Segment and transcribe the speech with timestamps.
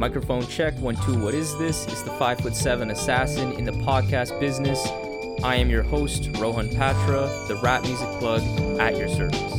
[0.00, 1.86] Microphone check, one, two, what is this?
[1.86, 4.82] It's the five foot seven assassin in the podcast business.
[5.44, 8.40] I am your host, Rohan Patra, the rap music plug
[8.80, 9.52] at your service.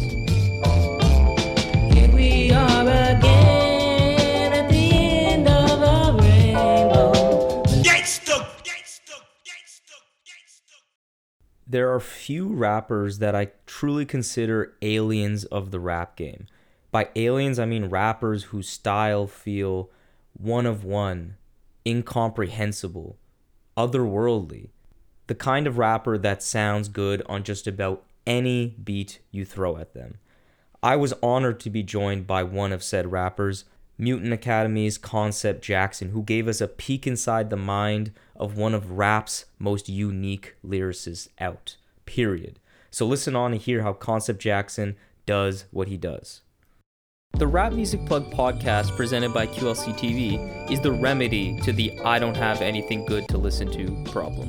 [1.94, 7.64] Here we are again at the end of a rainbow.
[11.68, 16.48] There are few rappers that I truly consider aliens of the rap game.
[16.90, 19.92] By aliens, I mean rappers whose style feel
[20.42, 21.36] one of one,
[21.86, 23.18] incomprehensible,
[23.78, 24.70] otherworldly.
[25.28, 29.94] The kind of rapper that sounds good on just about any beat you throw at
[29.94, 30.18] them.
[30.84, 33.66] I was honored to be joined by one of said rappers,
[33.98, 38.92] Mutant Academy's Koncept Jack$on, who gave us a peek inside the mind of one of
[38.92, 41.76] rap's most unique lyricists out.
[42.06, 42.60] Period.
[42.90, 44.96] So listen on and hear how Koncept Jack$on
[45.28, 46.42] does what he does.
[47.34, 52.20] The Rap Music Plug podcast presented by QLC TV is the remedy to the I
[52.20, 54.48] don't have anything good to listen to problem.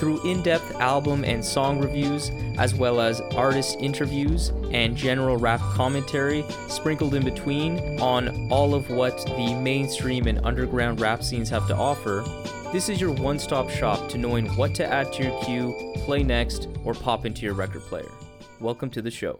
[0.00, 5.60] Through in depth album and song reviews, as well as artist interviews and general rap
[5.60, 11.68] commentary sprinkled in between on all of what the mainstream and underground rap scenes have
[11.68, 12.24] to offer,
[12.72, 16.24] this is your one stop shop to knowing what to add to your queue, play
[16.24, 18.10] next, or pop into your record player.
[18.58, 19.38] Welcome to the show.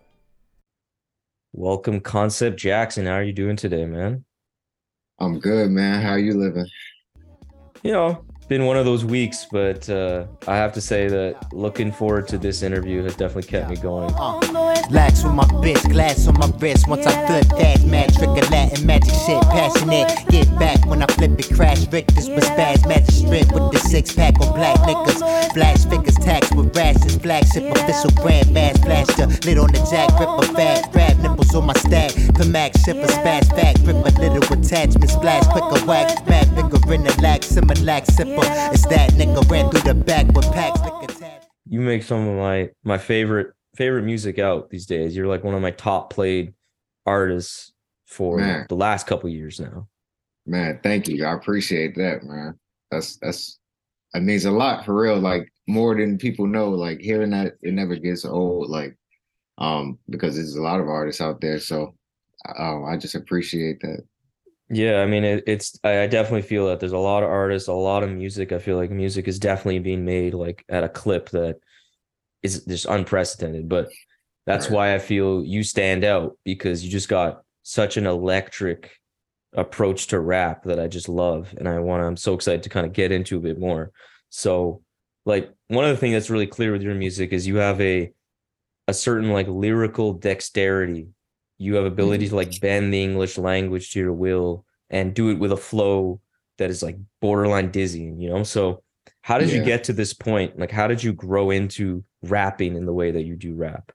[1.54, 3.04] Welcome, Koncept Jack$on.
[3.04, 4.24] How are you doing today, man?
[5.18, 6.00] I'm good, man.
[6.00, 6.66] How you living?
[7.82, 11.92] You know, been one of those weeks, but uh, I have to say that looking
[11.92, 14.14] forward to this interview has definitely kept me going.
[14.90, 16.88] Lax with my bitch, glass on my wrist.
[16.88, 20.08] Once I flip that, mad trick of Latin magic shit, passionate.
[20.30, 24.14] Get back when I flip it, crash Victors with spaz magic strip with the six
[24.14, 25.52] pack on black niggas.
[25.52, 29.26] Flash figures taxed with rashes, flagship official brand bass blaster.
[29.46, 31.12] Lit on the jack, ripper fat, grab
[31.52, 32.34] nipples on my stack.
[32.34, 37.04] The max shipper, spaz back, rip a little attachment, splash quicker wax, bad finger in
[37.04, 38.72] the lax, similax sipper.
[38.72, 41.44] It's that nigga ran through the back with packs, liquor tap.
[41.68, 45.16] You make some of my my favorite favorite music out these days.
[45.16, 46.54] You're like one of my top played
[47.06, 47.72] artists
[48.06, 48.66] for Man.
[48.68, 49.88] the last couple years now.
[50.46, 51.24] Man, thank you.
[51.24, 52.58] I appreciate that, man.
[52.90, 53.58] That's that's
[54.14, 55.18] it means a lot for real.
[55.18, 56.70] Like more than people know.
[56.70, 58.68] Like hearing that it never gets old.
[58.68, 58.96] Like
[59.58, 61.58] um because there's a lot of artists out there.
[61.58, 61.94] So
[62.58, 64.04] um I just appreciate that.
[64.70, 67.72] Yeah, I mean it, it's I definitely feel that there's a lot of artists, a
[67.72, 68.52] lot of music.
[68.52, 71.58] I feel like music is definitely being made like at a clip that
[72.42, 73.68] is just unprecedented.
[73.68, 73.90] But
[74.46, 74.76] that's Right.
[74.76, 78.92] why I feel you stand out because you just got such an electric
[79.54, 81.54] approach to rap that I just love.
[81.58, 83.92] And I want to, I'm so excited to kind of get into a bit more.
[84.30, 84.82] So
[85.26, 88.12] like one of the things that's really clear with your music is you have a
[88.88, 91.08] a certain like lyrical dexterity.
[91.58, 95.38] You have ability to like bend the English language to your will and do it
[95.38, 96.20] with a flow
[96.58, 98.42] that is like borderline dizzying, you know?
[98.42, 98.82] So
[99.22, 100.58] how did you get to this point?
[100.58, 103.92] Like how did you grow into rapping in the way that you do rap?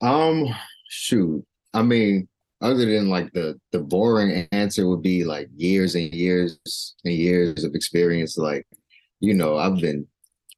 [0.00, 0.54] Um
[0.88, 1.44] shoot.
[1.72, 2.28] I mean,
[2.60, 6.58] other than like the the boring answer would be like years and years
[7.04, 8.36] and years of experience.
[8.36, 8.66] Like,
[9.20, 10.06] you know, I've been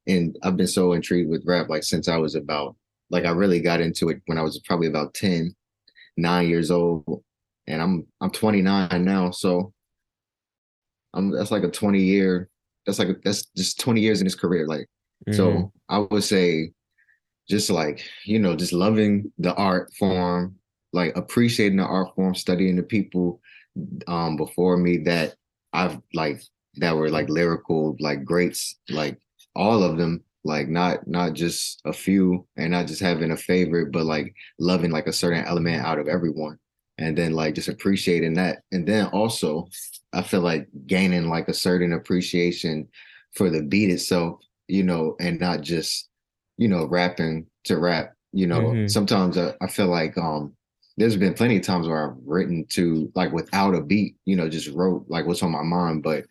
[0.07, 2.77] and I've been so intrigued with rap like since I was about
[3.11, 5.55] like I really got into it when I was probably about 10,
[6.17, 7.23] 9 years old.
[7.67, 9.73] And I'm I'm 29 now, so
[11.13, 12.49] I'm that's like a 20 year
[12.87, 14.67] that's like a, that's just 20 years in his career.
[14.67, 14.89] Like
[15.29, 15.35] Mhm.
[15.37, 16.73] so I would say
[17.49, 20.57] just like, you know, just loving the art form,
[20.93, 23.41] like appreciating the art form, studying the people
[24.09, 25.35] um before me that
[25.73, 26.43] I've like
[26.77, 29.19] that were like lyrical, like greats, like
[29.55, 33.93] all of them, like not not just a few and not just having a favorite,
[33.93, 36.59] but like loving like a certain element out of everyone.
[36.99, 38.63] And then like just appreciating that.
[38.73, 39.69] And then also
[40.13, 42.89] I feel like gaining like a certain appreciation
[43.35, 46.09] for the beat itself, you know, and not just,
[46.57, 48.15] you know, rapping to rap.
[48.33, 48.87] You know, Mhm.
[48.87, 50.55] sometimes I, I feel like um
[50.97, 54.49] there's been plenty of times where I've written to like without a beat, you know,
[54.49, 56.03] just wrote like what's on my mind.
[56.03, 56.27] But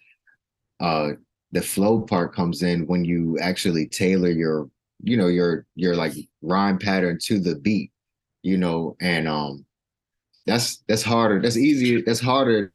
[0.79, 1.13] uh
[1.53, 4.69] the flow part comes in when you actually tailor your,
[5.03, 7.91] you know, your your like rhyme pattern to the beat,
[8.41, 9.65] you know, and um
[10.45, 11.41] that's that's harder.
[11.41, 12.01] That's easier.
[12.05, 12.73] That's harder.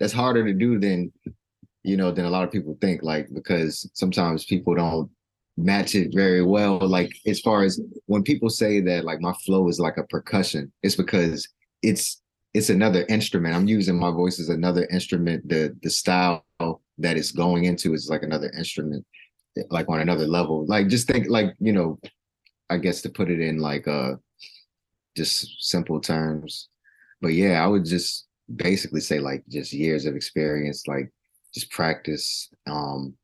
[0.00, 1.12] That's harder to do than
[1.82, 3.02] you know than a lot of people think.
[3.02, 5.10] Like because sometimes people don't
[5.58, 6.78] match it very well.
[6.78, 10.72] Like as far as when people say that like my flow is like a percussion,
[10.82, 11.46] it's because
[11.82, 12.22] it's
[12.54, 13.54] it's another instrument.
[13.54, 15.48] I'm using my voice as another instrument.
[15.48, 16.44] The the style
[16.98, 19.04] that it's going into is like another instrument,
[19.70, 20.64] like on another level.
[20.66, 21.98] Like just think like, you know,
[22.70, 24.14] I guess to put it in like uh
[25.16, 26.68] just simple terms.
[27.20, 31.10] But yeah, I would just basically say like just years of experience, like
[31.52, 32.50] just practice.
[32.66, 33.14] Um,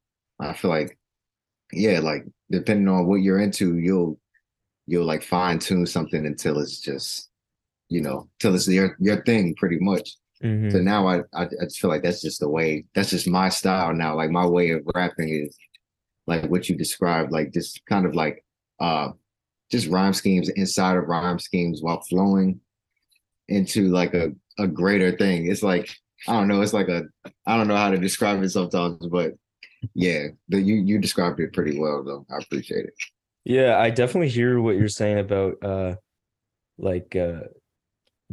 [0.41, 0.99] I feel like,
[1.73, 4.19] yeah, like depending on what you're into, you'll
[4.87, 7.30] you'll like fine tune something until it's just,
[7.91, 10.17] you know, till it's your your thing pretty much.
[10.43, 10.73] Mhm.
[10.73, 13.51] So now I, I I just feel like that's just the way that's just my
[13.51, 14.17] style now.
[14.17, 15.55] Like my way of rapping is
[16.27, 18.43] like what you described, like just kind of like
[18.79, 19.11] uh
[19.71, 22.61] just rhyme schemes inside of rhyme schemes while flowing
[23.49, 25.51] into like a, a greater thing.
[25.51, 25.91] It's like
[26.29, 27.05] I don't know, it's like a
[27.47, 29.35] I don't know how to describe it sometimes, but
[29.95, 32.27] yeah, the, you you described it pretty well though.
[32.31, 32.95] I appreciate it.
[33.45, 35.95] Yeah, I definitely hear what you're saying about uh
[36.79, 37.41] like uh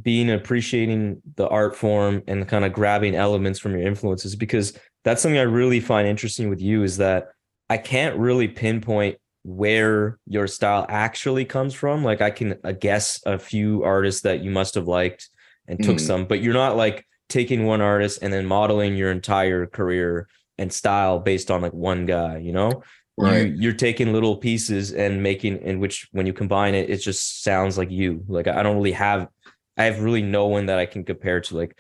[0.02, 5.22] being appreciating the art form and kind of grabbing elements from your influences because that's
[5.22, 7.30] something I really find interesting with you is that
[7.70, 12.04] I can't really pinpoint where your style actually comes from.
[12.04, 15.30] Like I can uh, guess a few artists that you must have liked
[15.68, 16.02] and took Mm.
[16.02, 20.28] some, but you're not like taking one artist and then modeling your entire career
[20.58, 22.84] and style based on like one guy, you know?
[23.20, 23.48] Right.
[23.48, 27.42] you you're taking little pieces and making in which when you combine it it just
[27.42, 29.28] sounds like you like i don't really have
[29.78, 31.78] i have really no one that i can compare to like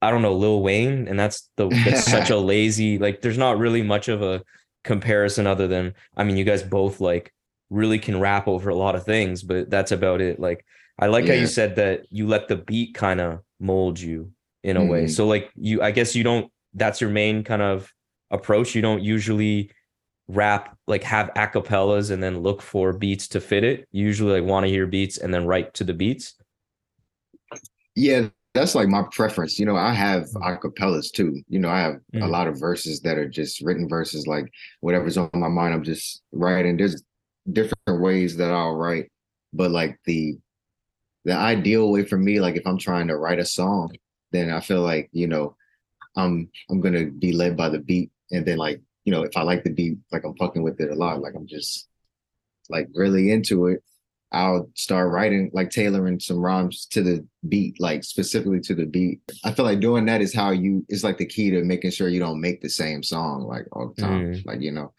[0.00, 3.58] i don't know lil wayne and that's the that's such a lazy like there's not
[3.58, 4.42] really much of a
[4.84, 7.32] comparison other than i mean you guys both like
[7.70, 10.38] really can rap over a lot of things but that's about it.
[10.38, 10.64] Like
[10.98, 14.32] i like how you said that you let the beat kind of mold you
[14.62, 15.04] in a way.
[15.04, 15.10] Mhm.
[15.10, 17.92] so like you i guess you don't that's your main kind of
[18.32, 18.74] approach.
[18.74, 19.70] You don't usually
[20.28, 23.86] rap like have acapellas and then look for beats to fit it.
[23.92, 26.34] You usually like want to hear beats and then write to the beats
[27.94, 29.58] Yeah, that's like my preference.
[29.58, 31.42] You know, I have acapellas too.
[31.48, 32.30] You know, I have a Mhm.
[32.30, 34.50] lot of verses that are just written verses, like
[34.80, 36.76] whatever's on my mind, I'm just writing.
[36.76, 37.02] There's
[37.52, 39.10] different ways that I'll write,
[39.52, 40.38] but like the
[41.24, 43.94] the ideal way for me, like if I'm trying to write a song,
[44.32, 45.56] then I feel like, you know,
[46.16, 48.10] I'm I'm gonna be led by the beat.
[48.32, 50.90] And then like, you know, if I like the beat, like I'm fucking with it
[50.90, 51.88] a lot, like I'm just
[52.70, 53.82] like really into it.
[54.32, 59.20] I'll start writing, like tailoring some rhymes to the beat, like specifically to the beat.
[59.44, 62.08] I feel like doing that is how you it's like the key to making sure
[62.08, 64.32] you don't make the same song like all the time.
[64.32, 64.46] Mm.
[64.46, 64.92] Like, you know,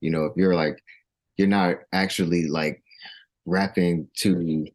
[0.00, 0.82] you know, if you're like
[1.36, 2.82] you're not actually like
[3.46, 4.66] rapping to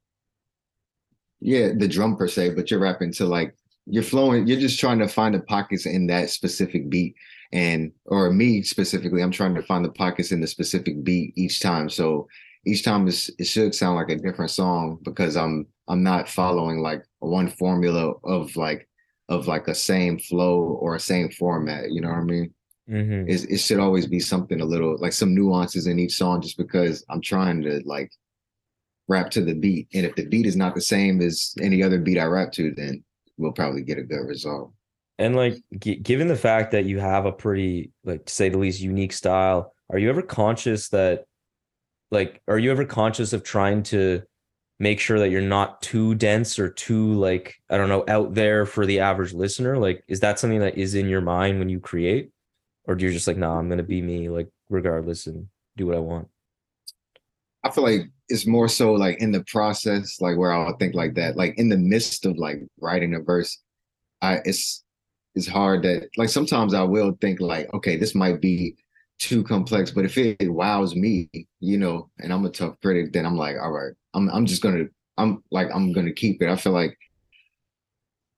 [1.41, 4.99] yeah, the drum per se, but you're rapping to like you're flowing, you're just trying
[4.99, 7.15] to find the pockets in that specific beat.
[7.51, 11.59] And or me specifically, I'm trying to find the pockets in the specific beat each
[11.59, 11.89] time.
[11.89, 12.27] So
[12.65, 17.03] each time it should sound like a different song because I'm I'm not following like
[17.19, 18.87] one formula of like
[19.29, 21.91] of like a same flow or a same format.
[21.91, 22.53] You know what I mean?
[22.89, 23.25] Mhm.
[23.27, 26.57] It's, it should always be something a little like some nuances in each song just
[26.57, 28.11] because I'm trying to like
[29.07, 29.87] rap to the beat.
[29.93, 32.71] And if the beat is not the same as any other beat I rap to,
[32.75, 33.03] then
[33.37, 34.71] we'll probably get a good result.
[35.17, 38.57] and like g- given the fact that you have a pretty like to say the
[38.57, 41.25] least unique style are you ever conscious that
[42.15, 44.21] like are you ever conscious of trying to
[44.79, 48.65] make sure that you're not too dense or too like i don't know out there
[48.65, 49.77] for the average listener?
[49.77, 52.31] Like is that something that is in your mind when you create?
[52.85, 55.47] Or do you just like nah i'm gonna be me like regardless and
[55.77, 56.27] do what i want?
[57.63, 61.15] I feel like it's more so like in the process, like where I'll think like
[61.15, 63.59] that, like in the midst of like writing a verse,
[64.21, 64.83] I it's
[65.33, 68.75] it's hard that like sometimes I will think like, okay, this might be
[69.19, 71.29] too complex, but if it wows me,
[71.59, 74.61] you know, and I'm a tough critic, then I'm like, all right, I'm I'm just
[74.61, 74.85] gonna
[75.17, 76.49] I'm like I'm gonna keep it.
[76.49, 76.97] I feel like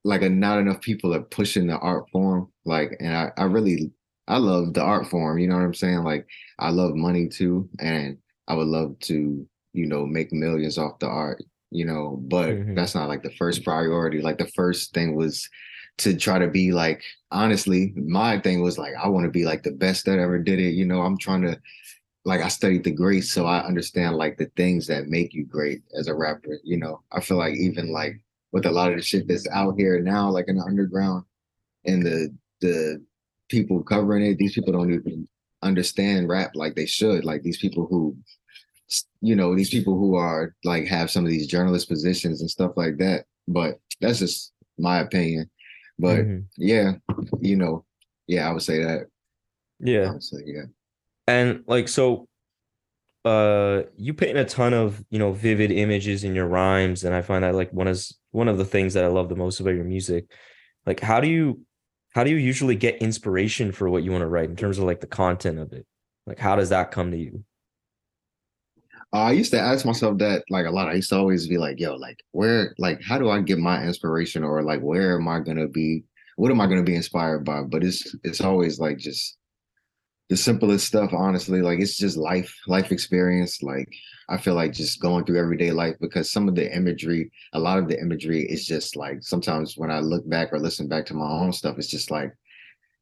[0.04, 3.92] like a, not enough people are pushing the art form, like, and I I really
[4.28, 5.38] I love the art form.
[5.40, 6.04] You know what I'm saying?
[6.04, 6.28] Like
[6.60, 8.18] I love money too, and
[8.48, 12.76] I would love to, you know, make millions off the art, you know, but Mhm.
[12.76, 14.22] that's not like the first priority.
[14.22, 15.50] Like the first thing was
[16.00, 17.02] to try to be like,
[17.32, 20.60] honestly, my thing was like, I want to be like the best that ever did
[20.60, 20.74] it.
[20.74, 21.60] You know, I'm trying to,
[22.26, 25.82] like, I studied the greats, so I understand like the things that make you great
[25.98, 26.60] as a rapper.
[26.64, 28.20] You know, I feel like even like
[28.52, 31.26] with a lot of the shit that's out here now, like in the underground
[31.86, 33.02] and the, the,
[33.50, 35.28] people covering it these people don't even
[35.62, 38.16] understand rap like they should like these people who
[39.22, 42.72] you know these people who are like have some of these journalist positions and stuff
[42.76, 45.50] like that but that's just my opinion
[46.00, 46.46] but Mhm.
[46.58, 46.94] yeah
[47.42, 47.86] you know
[48.28, 49.08] yeah i would say that
[49.80, 50.64] yeah say yeah
[51.28, 52.28] And like so
[53.26, 57.22] uh you paint a ton of, you know, vivid images in your rhymes and I
[57.22, 59.76] find that like one is one of the things that I love the most about
[59.76, 60.32] your music.
[60.86, 61.62] Like how do you
[62.14, 64.86] how do you usually get inspiration for what you want to write in terms of
[64.86, 65.86] like the content of it?
[66.26, 67.44] Like how does that come to you?
[69.14, 70.90] Uh, I used to ask myself that like a lot.
[70.90, 73.84] I used to always be like, yo, like where, like, how do I get my
[73.84, 76.04] inspiration or like where am I gonna be?
[76.36, 77.62] What am I gonna be inspired by?
[77.64, 79.38] But it's it's always like just
[80.30, 81.62] the simplest stuff, honestly.
[81.62, 83.64] Like it's just life, life experience.
[83.64, 83.88] Like
[84.30, 87.78] I feel like just going through everyday life because some of the imagery, a lot
[87.78, 91.14] of the imagery is just like sometimes when I look back or listen back to
[91.14, 92.34] my own stuff, it's just like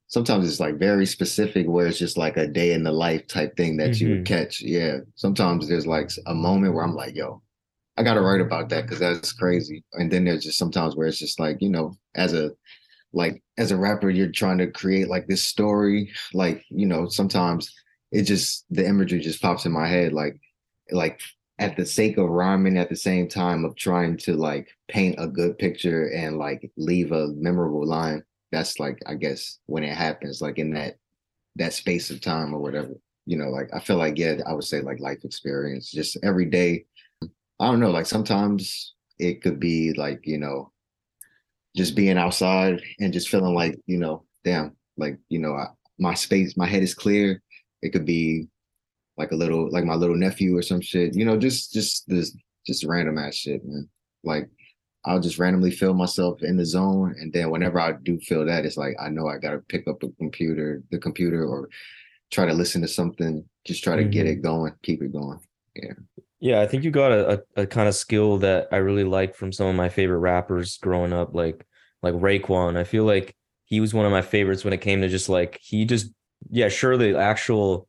[0.08, 3.56] sometimes it's like very specific where it's just like a day in the life type
[3.58, 4.12] thing that you Mhm.
[4.18, 4.62] would catch.
[4.62, 5.00] Yeah.
[5.16, 7.42] Sometimes there's like a moment where I'm like, yo,
[7.98, 9.84] I gotta write about that because that's crazy.
[9.94, 12.52] And then there's just sometimes where it's just like, you know, as a
[13.14, 16.12] like as a rapper, you're trying to create like this story.
[16.34, 17.74] Like, you know, sometimes
[18.12, 20.38] it just the imagery just pops in my head, like
[20.92, 21.20] like
[21.58, 25.28] at the sake of rhyming at the same time of trying to like paint a
[25.28, 28.22] good picture and like leave a memorable line
[28.56, 30.96] that's like i guess when it happens like in that
[31.56, 32.94] that space of time or whatever
[33.26, 36.46] you know like i feel like yeah i would say like life experience just every
[36.46, 36.86] day.
[37.60, 40.72] I don't know like sometimes it could be like you know
[41.76, 45.68] just being outside and just feeling like you know damn like you know I,
[46.00, 47.42] my space my head is clear.
[47.82, 48.48] It could be
[49.18, 52.36] like a little like my little nephew or some shit you know just just this
[52.66, 53.90] just random ass shit man.
[54.24, 54.50] Like
[55.06, 57.16] I'll just randomly feel myself in the zone.
[57.20, 60.04] And then whenever I do feel that, it's like I know I gotta pick up
[60.04, 61.70] a computer, the computer, or
[62.32, 65.40] try to listen to something, just try to get it going, keep it going.
[65.76, 65.94] Yeah,
[66.40, 69.36] Yeah, I think you got a, a, a kind of skill that I really like
[69.36, 71.66] from some of my favorite rappers growing up, like
[72.02, 72.78] like Raekwon.
[72.78, 73.36] I feel like
[73.66, 76.12] he was one of my favorites when it came to just like he just
[76.50, 77.88] yeah, sure the actual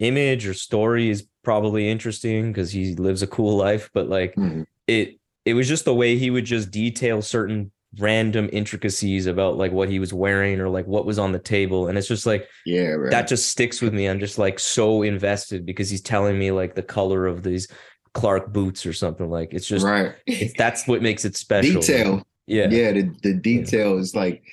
[0.00, 4.66] image or story is probably interesting because he lives a cool life, but like Mhm.
[4.88, 9.72] it it was just the way he would just detail certain random intricacies about like
[9.72, 11.88] what he was wearing or like what was on the table.
[11.88, 13.10] And it's just like Yeah, right.
[13.10, 14.06] that just sticks with me.
[14.06, 17.66] I'm just like so invested because he's telling me like the color of these
[18.14, 19.28] Clark boots or something.
[19.28, 20.14] Like it's just right.
[20.26, 21.80] it's that's what makes it special.
[21.80, 22.22] Detail.
[22.46, 22.68] Yeah.
[22.68, 24.44] Yeah, the, the detail is like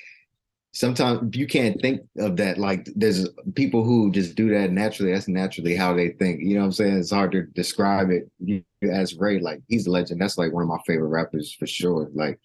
[0.72, 2.58] sometimes you can't think of that.
[2.58, 5.12] Like there's people who just do that naturally.
[5.12, 6.40] That's naturally how they think.
[6.40, 6.98] You know what I'm saying?
[6.98, 8.30] It's hard to describe it.
[8.38, 10.20] You as Ray, like he's a legend.
[10.20, 12.08] That's like one of my favorite rappers for sure.
[12.14, 12.38] Like,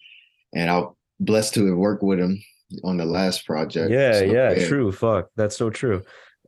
[0.54, 0.88] and I'm
[1.20, 2.42] blessed to have worked with him
[2.82, 3.90] on the last project.
[3.90, 4.90] Yeah, So, yeah, true.
[4.90, 5.28] Fuck.
[5.36, 6.02] That's so true.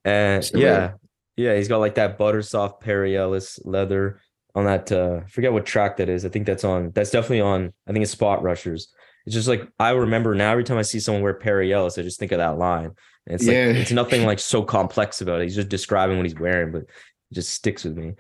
[0.05, 0.93] And So, yeah,
[1.37, 4.21] yeah, he's got like that butter soft Perry Ellis leather
[4.55, 6.25] on that uh I forget what track that is.
[6.25, 8.87] I think that's on that's definitely on I think it's Spot Rusherz.
[9.27, 12.03] It's just like I remember now every time I see someone wear Perry Ellis, I
[12.03, 12.93] just think of that line.
[13.27, 13.67] And it's like Yeah.
[13.71, 15.45] it's nothing like so complex about it.
[15.45, 16.89] He's just describing what he's wearing, but it
[17.35, 18.15] just sticks with me.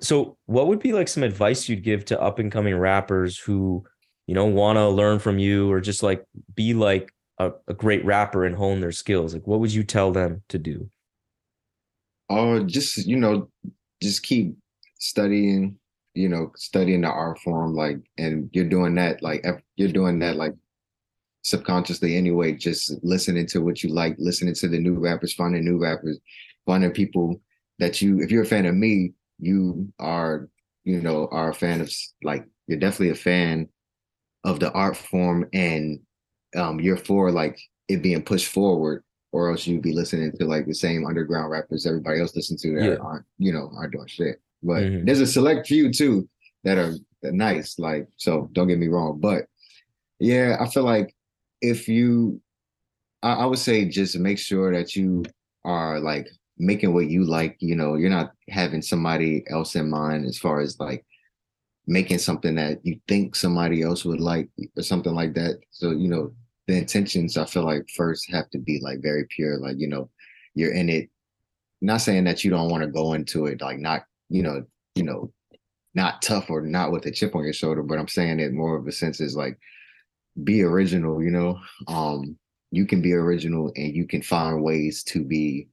[0.00, 3.84] So what would be like some advice you'd give to up and coming rappers who,
[4.26, 6.24] you know, want to learn from you or just like
[6.54, 9.34] be like a, a great rapper and hone their skills?
[9.34, 10.90] Like what would you tell them to do?
[12.30, 13.48] or just you know
[14.02, 14.54] just keep
[14.98, 15.77] studying
[16.18, 19.44] you know studying the art form like and you're doing that like
[19.76, 20.52] you're doing that like
[21.42, 25.78] subconsciously anyway just listening to what you like listening to the new rappers finding new
[25.78, 26.18] rappers
[26.66, 27.40] finding people
[27.78, 30.48] that you if you're a fan of me you are
[30.84, 31.90] you know are a fan of
[32.24, 33.68] like you're definitely a fan
[34.44, 36.00] of the art form and
[36.56, 37.58] um you're for like
[37.88, 41.86] it being pushed forward or else you'd be listening to like the same underground rappers
[41.86, 42.96] everybody else listens to that Yeah.
[42.96, 45.06] aren't you know aren't doing shit but Mhm.
[45.06, 46.28] there's a select few too
[46.64, 49.18] that are nice like so don't get me wrong.
[49.20, 49.46] But
[50.20, 51.14] yeah i feel like
[51.60, 52.40] if you
[53.22, 55.24] I, I would say just make sure that you
[55.64, 56.26] are like
[56.58, 60.60] making what you like you know you're not having somebody else in mind as far
[60.60, 61.04] as like
[61.86, 65.58] making something that you think somebody else would like or something like that.
[65.70, 66.32] So you know
[66.66, 70.10] the intentions i feel like first have to be like very pure like you know
[70.54, 71.08] you're in it.
[71.80, 75.02] Not saying that you don't want to go into it like not you know you
[75.02, 75.32] know
[75.94, 78.76] not tough or not with a chip on your shoulder but i'm saying it more
[78.76, 79.58] of a sense is like
[80.44, 81.58] be original you know?
[81.86, 82.36] Um
[82.70, 85.68] you can be original and you can find ways to be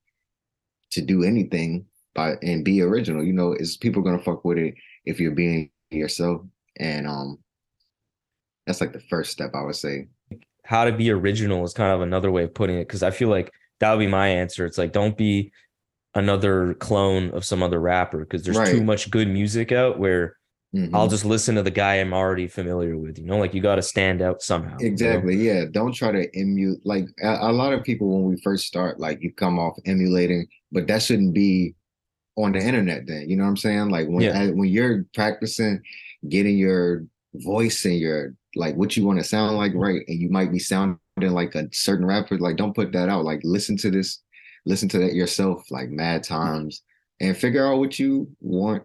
[0.92, 3.54] to do anything by and be original you know?
[3.54, 6.42] Is people gonna fuck with it if you're being yourself
[6.78, 7.40] and um
[8.66, 10.08] that's like the first step i would say.
[10.64, 13.30] How to be original is kind of another way of putting it because I feel
[13.30, 14.66] like that would be my answer.
[14.66, 15.52] It's like don't be
[16.16, 20.38] another clone of some other rapper because there's too much good music out where
[20.74, 20.90] Mhm.
[20.94, 23.18] I'll just listen to the guy I'm already familiar with.
[23.18, 24.76] You know, like you got to stand out somehow.
[24.80, 24.92] you know?
[24.92, 25.36] Exactly.
[25.38, 25.64] Yeah.
[25.72, 26.86] Don't try to emulate.
[26.86, 30.48] Like a, a lot of people, when we first start, like you come off emulating,
[30.74, 31.76] but that shouldn't be
[32.36, 33.08] on the internet.
[33.08, 33.88] Then you know what I'm saying?
[33.90, 34.42] Like when Yeah.
[34.44, 35.82] uh, when you're practicing,
[36.28, 37.06] getting your
[37.36, 40.02] voice and your like what you want to sound like, right?
[40.10, 42.38] And you might be sounding like a certain rapper.
[42.38, 43.24] Like don't put that out.
[43.24, 44.22] Like listen to this,
[44.66, 46.82] listen to that yourself, like mad times,
[47.20, 48.84] and figure out what you want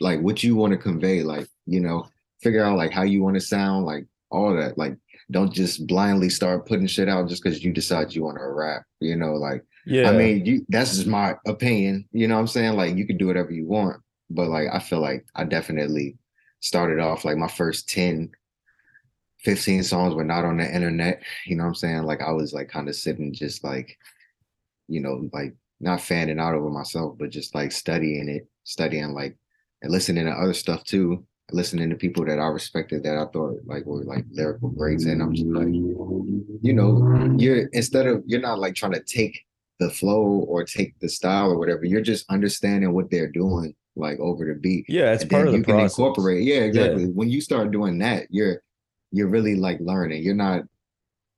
[0.00, 2.08] like what you want to convey, like, you know,
[2.42, 4.78] figure out like how you want to sound, like all that.
[4.78, 4.96] Like
[5.30, 8.82] don't just blindly start putting shit out just because you decide you want to rap,
[9.00, 10.10] you know, like Yeah.
[10.10, 12.08] I mean, you that's just my opinion.
[12.12, 12.76] You know what I'm saying?
[12.76, 16.16] Like you can do whatever you want, but like I feel like I definitely
[16.60, 18.30] started off like my first 10,
[19.40, 21.22] 15 songs were not on the internet.
[21.46, 22.02] You know what I'm saying?
[22.04, 23.96] Like I was like kind of sitting just like,
[24.90, 29.36] you know, like not fanning out over myself, but just like studying it, studying like
[29.82, 31.24] and listening to other stuff too.
[31.52, 35.04] Listening to people that I respected that I thought like were like lyrical greats.
[35.06, 39.40] And I'm just like, you know, you're instead of you're not like trying to take
[39.80, 44.20] the flow or take the style or whatever, you're just understanding what they're doing like
[44.20, 44.84] over the beat.
[44.88, 45.98] yeah, it's and part of the you can process.
[45.98, 46.44] incorporate.
[46.44, 47.06] Yeah, exactly.
[47.06, 48.62] When you start doing that, you're
[49.10, 50.22] you're really like learning.
[50.22, 50.62] You're not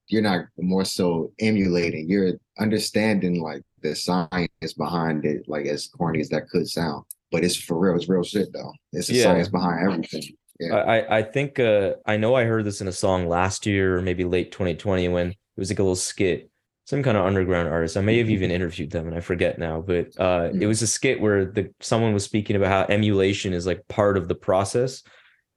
[0.09, 2.09] you're not more so emulating.
[2.09, 7.04] You're understanding like the science behind it, like as corny as that could sound.
[7.30, 8.73] But it's for real, it's real shit though.
[8.92, 9.25] It's the Yeah.
[9.25, 10.23] science behind everything.
[10.61, 10.75] Yeah.
[10.76, 14.02] I, I- think uh, I know I heard this in a song last year or
[14.02, 16.49] maybe late 2020 when it was like a little skit.
[16.85, 17.97] Some kind of underground artist.
[17.97, 20.66] I may have even interviewed them and I forget now, but uh, it Mhm.
[20.68, 24.28] was a skit where the someone was speaking about how emulation is like part of
[24.28, 25.02] the process.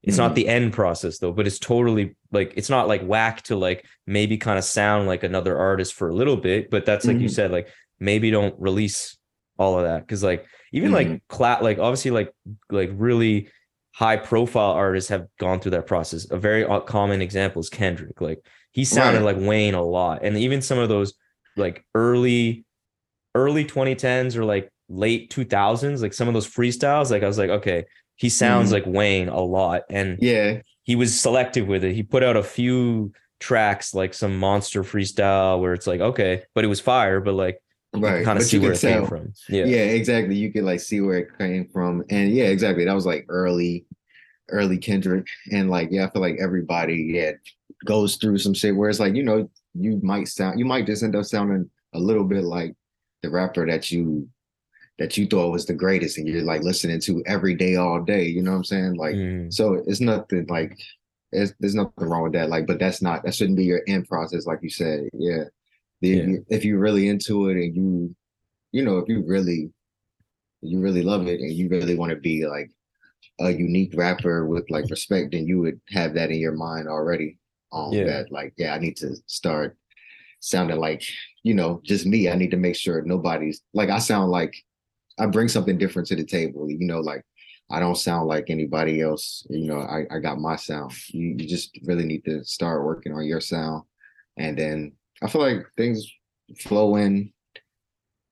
[0.06, 0.36] It's not Mhm.
[0.36, 4.38] the end process though, but it's totally like it's not like whack to like maybe
[4.38, 7.34] kind of sound like another artist for a little bit, but that's like you Mhm.
[7.34, 7.68] said, like
[8.00, 9.18] maybe don't release
[9.58, 10.94] all of that because like even Mhm.
[10.94, 12.32] like cla- like obviously like
[12.70, 13.50] like really
[13.94, 16.30] high profile artists have gone through that process.
[16.30, 18.20] A very uh, common example is Kendrick.
[18.20, 18.40] Like
[18.72, 19.36] he sounded Right.
[19.38, 21.14] like Wayne a lot, and even some of those
[21.56, 22.66] like early
[23.34, 27.10] early 2010s or like late 2000s, like some of those freestyles.
[27.12, 28.74] Like I was like, okay, he sounds Mhm.
[28.74, 30.62] like Wayne a lot, and yeah.
[30.84, 31.93] he was selective with it.
[31.93, 36.63] He put out a few tracks like some monster freestyle where it's like okay, but
[36.63, 37.60] it was fire, but like
[37.93, 38.25] you Right.
[38.25, 39.34] kind of see where it came from.
[39.50, 39.65] Yeah.
[39.65, 43.05] yeah exactly you could like see where it came from and yeah exactly that was
[43.05, 43.86] like early
[44.50, 47.31] early kendrick and like yeah i feel like everybody yeah
[47.86, 51.03] goes through some shit where it's like you know you might sound you might just
[51.03, 52.74] end up sounding a little bit like
[53.24, 54.27] the rapper that you
[54.98, 58.26] that you thought was the greatest and you're like listening to every day all day
[58.26, 59.54] you know what i'm saying like Mhm.
[59.54, 60.78] so it's nothing like
[61.32, 64.08] it's, there's nothing wrong with that like but that's not that shouldn't be your end
[64.08, 65.43] process like you said yeah
[66.02, 66.38] the, Yeah.
[66.50, 68.15] if you're really into it and you
[68.72, 69.72] you know if you really
[70.62, 72.72] you really love it and you really want to be like
[73.39, 77.38] a unique rapper with like respect then you would have that in your mind already
[77.74, 78.06] um Yeah.
[78.06, 79.76] that like yeah i need to start
[80.39, 81.04] sounding like
[81.43, 84.54] you know just me i need to make sure nobody's like i sound like
[85.19, 87.23] i bring something different to the table you know like
[87.71, 90.93] i don't sound like anybody else you know i, I got my sound.
[91.08, 93.84] You, you just really need to start working on your sound.
[94.38, 94.91] And then
[95.23, 96.06] i feel like things
[96.60, 97.32] flow in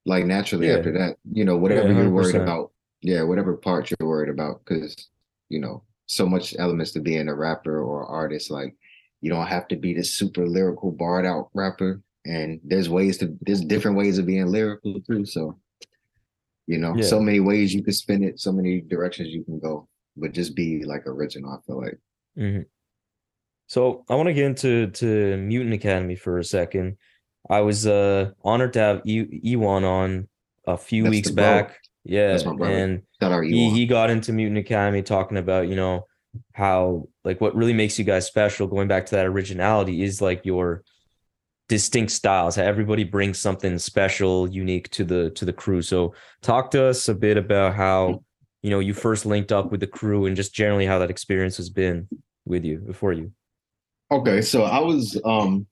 [0.06, 0.78] like naturally Yeah.
[0.78, 4.62] after that you know whatever Yeah, you're worried about yeah whatever part you're worried about
[4.64, 5.10] because
[5.50, 8.76] you know so much elements to being a rapper or artist like
[9.22, 12.02] you don't have to be the super lyrical barred out rapper.
[12.26, 15.58] And there's ways to there's different ways of being lyrical too so
[16.68, 17.04] you know Yeah.
[17.04, 20.56] so many ways you can spin it so many directions you can go but just
[20.56, 22.00] be like original i feel like
[22.38, 22.66] Mhm.
[23.68, 26.98] So I want to get into to Mutant Academy for a second.
[27.50, 30.28] I was uh honored to have e- Ewan on
[30.68, 31.44] a few That's weeks bro.
[31.44, 31.78] back.
[32.04, 32.74] Yeah, That's my brother.
[32.76, 33.02] and
[33.46, 36.06] he he got into Mutant Academy talking about you know
[36.54, 38.68] how like what really makes you guys special.
[38.68, 40.84] Going back to that originality is like your
[41.70, 42.56] distinct styles.
[42.56, 45.82] How everybody brings something special, unique to the to the crew.
[45.82, 48.24] So talk to us a bit about how
[48.62, 51.58] you know you first linked up with the crew and just generally how that experience
[51.58, 52.08] has been
[52.46, 53.32] with you before you.
[54.12, 55.66] Okay, so I was um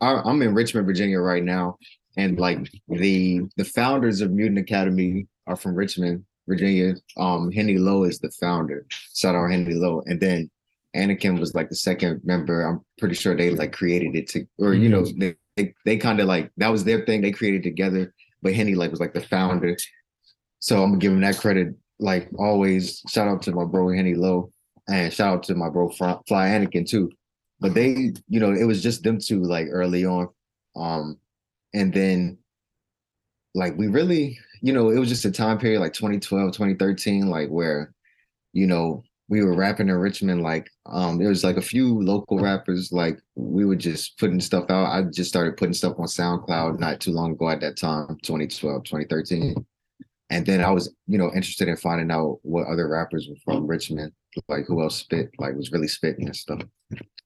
[0.00, 1.76] I, I'm in Richmond, Virginia right now,
[2.16, 6.94] and like the the founders of Mutant Academy are from Richmond, Virginia.
[7.16, 8.86] Um, Henry Lowe is the founder.
[9.14, 10.50] Shout out Henry Lowe, and then
[10.96, 12.62] Anakin was like the second member.
[12.62, 16.20] I'm pretty sure they like created it to, or you know, they they, they kind
[16.20, 17.20] of like that was their thing.
[17.20, 19.76] They created together, but Henry like was like the founder.
[20.58, 21.74] So I'm gonna give him that credit.
[21.98, 24.52] Like always, shout out to my bro Henry Lowe,
[24.88, 27.10] and shout out to my bro Fly, Fly Anakin too
[27.60, 30.28] but they you know it was just them two like early on
[30.76, 31.18] um
[31.74, 32.36] and then
[33.54, 37.48] like we really you know it was just a time period like 2012 2013 like
[37.48, 37.92] where
[38.52, 42.38] you know we were rapping in richmond like um there was like a few local
[42.38, 44.92] rappers like we were just putting stuff out.
[44.92, 48.84] I just started putting stuff on soundcloud not too long ago at that time 2012
[48.84, 49.54] 2013
[50.30, 53.66] and then i was you know interested in finding out what other rappers were from
[53.66, 54.12] richmond
[54.48, 56.62] like who else spit like was really spitting and stuff.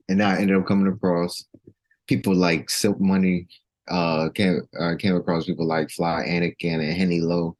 [0.08, 1.44] And I ended up coming across
[2.06, 3.46] people like Silk Money,
[3.88, 7.56] uh, came uh, came across people like Fly Anakin and Henny Low,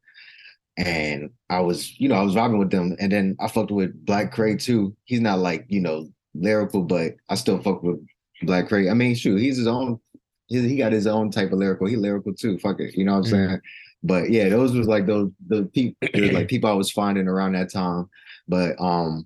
[0.77, 4.05] and I was, you know, I was vibing with them, and then I fucked with
[4.05, 4.95] Black Kray too.
[5.05, 7.99] He's not like you know lyrical, but I still fuck with
[8.43, 8.89] Black Kray.
[8.91, 9.99] I mean, shoot, he's his own.
[10.47, 11.87] He, he got his own type of lyrical.
[11.87, 12.59] He lyrical too.
[12.59, 13.47] Fuck it, you know what I'm Mhm.
[13.47, 13.61] saying?
[14.03, 15.95] But yeah, those was like those the people
[16.33, 18.07] like people I was finding around that time.
[18.47, 19.25] But um,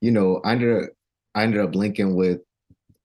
[0.00, 0.90] you know, I ended up
[1.34, 2.40] I ended up linking with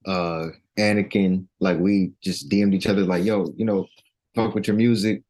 [0.04, 1.46] uh Anakin.
[1.60, 3.86] Like we just DM'd each other, like, yo, you know,
[4.34, 5.22] fuck with your music,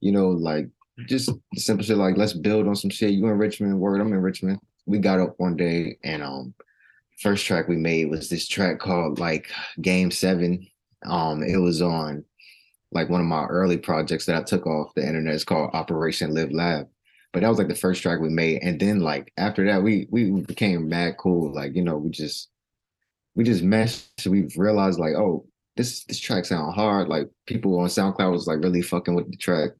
[0.00, 0.68] you know, like
[1.06, 3.12] just simple shit like let's build on some shit.
[3.12, 4.60] You in Richmond, word, I'm in Richmond.
[4.86, 6.54] We got up one day and um
[7.20, 10.66] first track we made was this track called like Game Seven.
[11.04, 12.24] Um it was on
[12.92, 15.34] like one of my early projects that I took off the internet.
[15.34, 16.88] It's called Operation Live Lab.
[17.32, 18.62] But that was like the first track we made.
[18.62, 21.52] And then like after that, we we became mad cool.
[21.52, 22.48] Like, you know, we just
[23.34, 24.26] we just meshed.
[24.26, 27.08] We realized like, oh, this this track sound hard.
[27.08, 29.70] Like people on SoundCloud was like really fucking with the track.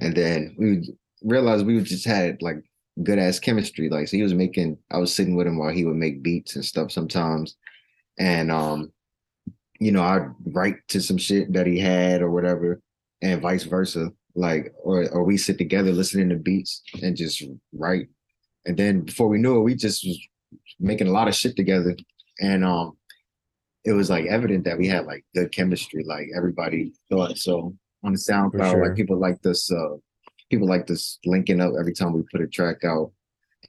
[0.00, 2.56] And then we realized we just had like
[3.02, 3.88] good ass chemistry.
[3.88, 6.56] Like so he was making I was sitting with him while he would make beats
[6.56, 7.56] and stuff sometimes.
[8.18, 8.92] And um,
[9.78, 12.80] you know, I'd write to some shit that he had or whatever,
[13.22, 14.10] and vice versa.
[14.34, 18.08] Like, or or we sit together listening to beats and just write.
[18.66, 20.18] And then before we knew it, we just was
[20.80, 21.96] making a lot of shit together.
[22.40, 22.96] And um
[23.86, 26.04] it was like evident that we had like good chemistry.
[26.04, 28.86] Like everybody thought so on the SoundCloud, sure.
[28.86, 29.96] like people like this, uh
[30.50, 33.12] people like this linking up every time we put a track out.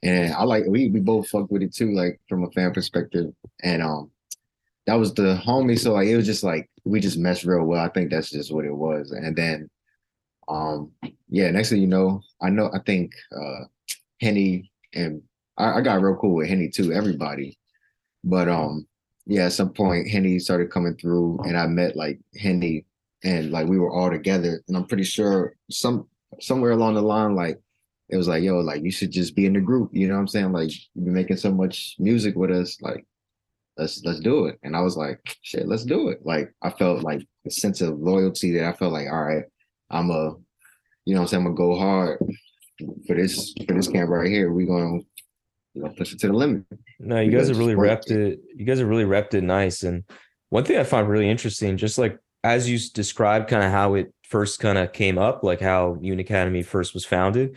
[0.02, 3.32] And I like we we both fuck with it too, like from a fan perspective.
[3.62, 4.10] And um
[4.86, 5.78] that was the homie.
[5.78, 7.84] So like it was just like we just meshed real well.
[7.84, 9.12] I think that's just what it was.
[9.12, 9.70] And then
[10.48, 10.90] um
[11.28, 13.66] yeah, next thing you know, I know I think uh
[14.20, 15.22] Henny and
[15.56, 17.56] I, I got real cool with Henny too, everybody.
[18.24, 18.87] But um
[19.28, 22.86] yeah, at some point Henny started coming through and I met like Henny
[23.22, 24.62] and like we were all together.
[24.66, 26.08] And I'm pretty sure some
[26.40, 27.60] somewhere along the line, like
[28.08, 29.90] it was like, yo, like you should just be in the group.
[29.92, 30.52] You know what I'm saying?
[30.52, 33.04] Like you've been making so much music with us, like
[33.76, 34.58] let's let's do it.
[34.62, 36.24] And I was like, shit, let's do it.
[36.24, 39.44] Like I felt like a sense of loyalty that I felt like, all right,
[39.90, 40.32] I'm a,
[41.04, 42.18] you know what I'm saying, I'm gonna go hard
[43.06, 44.50] for this for this camp right here.
[44.54, 45.00] We're gonna
[45.78, 46.64] you know push it to the limit.
[46.98, 48.40] No, you guys have really work repped it.
[48.56, 49.82] You guys have really repped it nice.
[49.82, 50.04] And
[50.50, 54.12] one thing I find really interesting, just like as you described kind of how it
[54.24, 57.52] first kind of came up, like how Mutant Academy first was founded,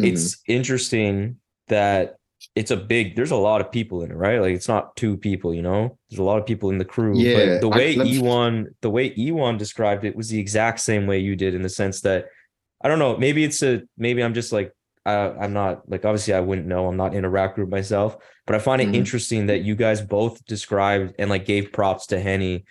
[0.00, 0.06] Mhm.
[0.12, 1.36] it's interesting
[1.68, 2.16] that
[2.54, 4.40] it's a big there's a lot of people in it, right?
[4.40, 5.98] Like it's not two people, you know.
[6.08, 7.18] There's a lot of people in the crew.
[7.18, 11.06] Yeah, but the way me- E1 the way E1 described it was the exact same
[11.08, 12.26] way you did in the sense that
[12.80, 14.72] I don't know, maybe it's a maybe I'm just like
[15.06, 16.86] uh, I'm not like obviously I wouldn't know.
[16.86, 18.94] I'm not in a rap group myself, but I find it Mhm.
[18.94, 22.64] interesting that you guys both described and like gave props to Henny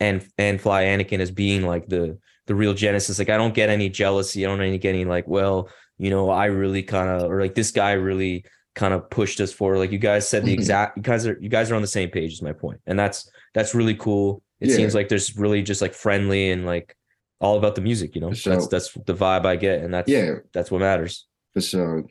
[0.00, 3.18] and and Fly Anakin as being like the the real genesis.
[3.18, 4.44] Like I don't get any jealousy.
[4.44, 5.68] I don't any get any like, well,
[5.98, 8.44] you know, I really kind of or like this guy really
[8.74, 9.78] kind of pushed us forward.
[9.78, 10.58] Like you guys said the Mhm.
[10.58, 12.80] exact you guys are you guys are on the same page is my point.
[12.86, 14.42] And that's that's really cool.
[14.60, 14.76] It Yeah.
[14.76, 16.96] seems like there's really just like friendly and like
[17.40, 18.32] all about the music, you know.
[18.32, 21.26] For That's that's the vibe I get and that's Yeah, that's what matters.
[21.54, 22.04] For sure.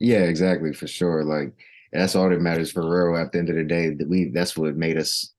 [0.00, 1.24] Yeah, exactly, for sure.
[1.24, 1.52] Like
[1.92, 3.20] that's all that matters for real.
[3.20, 5.32] At the end of the day, that we that's what made us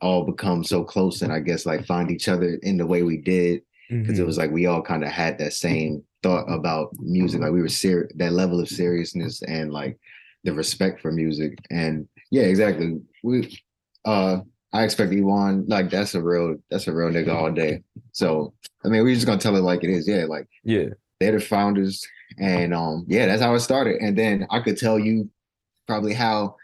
[0.00, 3.18] all become so close, and I guess like find each other in the way we
[3.18, 4.22] did because Mm-hmm.
[4.22, 7.40] it was like we all kind of had that same thought about music.
[7.42, 9.98] Like we were serious that level of seriousness and like
[10.44, 11.58] the respect for music.
[11.70, 13.00] And yeah, exactly.
[13.22, 13.54] We
[14.06, 14.38] uh
[14.72, 17.82] I expect Ewan, like that's a real that's a real nigga all day.
[18.12, 18.54] So
[18.84, 20.08] I mean we're just gonna tell it like it is.
[20.08, 20.86] Yeah, like yeah.
[21.20, 22.06] they're the founders.
[22.38, 24.00] And um, yeah, that's how it started.
[24.00, 25.28] And then I could tell you
[25.86, 26.56] probably how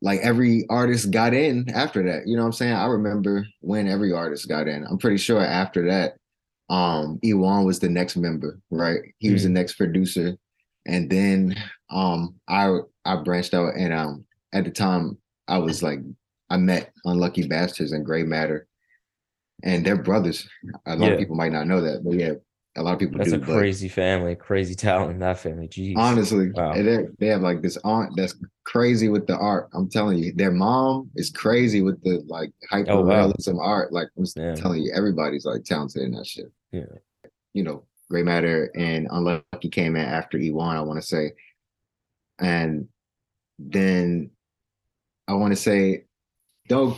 [0.00, 2.26] like every artist got in after that.
[2.26, 2.74] You know what I'm saying?
[2.74, 4.84] I remember when every artist got in.
[4.86, 6.14] I'm pretty sure after that,
[6.70, 9.00] um, Ewan was the next member, right?
[9.18, 10.36] He was the next producer.
[10.86, 11.56] And then
[11.90, 16.00] um I I branched out and um at the time I was like
[16.50, 18.66] I met Unlucky Bastards and Gray Matter.
[19.64, 20.48] And they're brothers.
[20.86, 21.12] A lot Yeah.
[21.14, 22.34] of people might not know that, but yeah,
[22.78, 23.36] a lot of people That's do.
[23.36, 25.68] a crazy family, crazy talent in that family.
[25.68, 25.96] Jeez.
[25.96, 26.74] honestly, Wow.
[26.74, 29.68] they they have like this aunt that's crazy with the art.
[29.74, 33.32] I'm telling you, their mom is crazy with the like hyper Oh, wow.
[33.60, 33.92] art.
[33.92, 34.54] Like I'm Yeah.
[34.54, 36.50] telling you, everybody's like talented in that shit.
[36.72, 36.84] Yeah.
[37.54, 41.32] You know, Gray Matter and Unlucky came in after E1, I want to say.
[42.38, 42.88] And
[43.58, 44.30] then
[45.26, 46.04] I want to say,
[46.68, 46.96] don't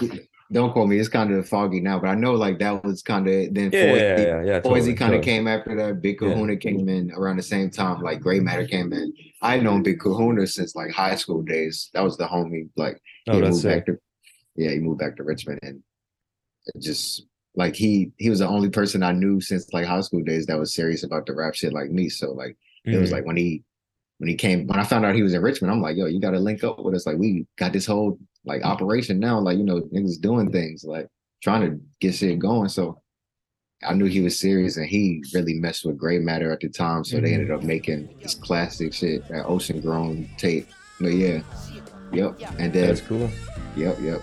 [0.52, 3.28] don't quote me, it's kind of foggy now, but I know like that was kind
[3.28, 4.60] of then Yeah, Foy- yeah, yeah, yeah.
[4.60, 5.22] Totally, kind of totally.
[5.22, 6.02] came after that.
[6.02, 6.28] Big Yeah.
[6.32, 8.02] Kahuna came in around the same time.
[8.02, 9.12] Like Gray Matter came in.
[9.42, 11.90] I known Big Kahuna since like high school days.
[11.94, 12.68] That was the homie.
[12.76, 13.96] Like Oh, he that's moved back to
[14.56, 15.82] yeah, he moved back to Richmond and
[16.80, 20.46] just like he he was the only person I knew since like high school days
[20.46, 22.08] that was serious about the rap shit like me.
[22.08, 23.12] So like It was Mhm.
[23.12, 23.62] like when he
[24.18, 26.20] when he came when I found out he was in Richmond, I'm like, yo, you
[26.20, 27.06] gotta link up with us.
[27.06, 31.08] Like we got this whole like operation now, like you know, niggas doing things, like
[31.42, 32.68] trying to get shit going.
[32.68, 33.00] So
[33.82, 37.04] I knew he was serious and he really messed with Gray Matter at the time.
[37.04, 37.58] So they ended mm-hmm.
[37.58, 40.68] up making this classic shit, that ocean grown tape.
[41.00, 41.42] But yeah.
[42.12, 42.40] Yep.
[42.58, 43.30] And then That's cool.
[43.76, 44.20] yep, yep.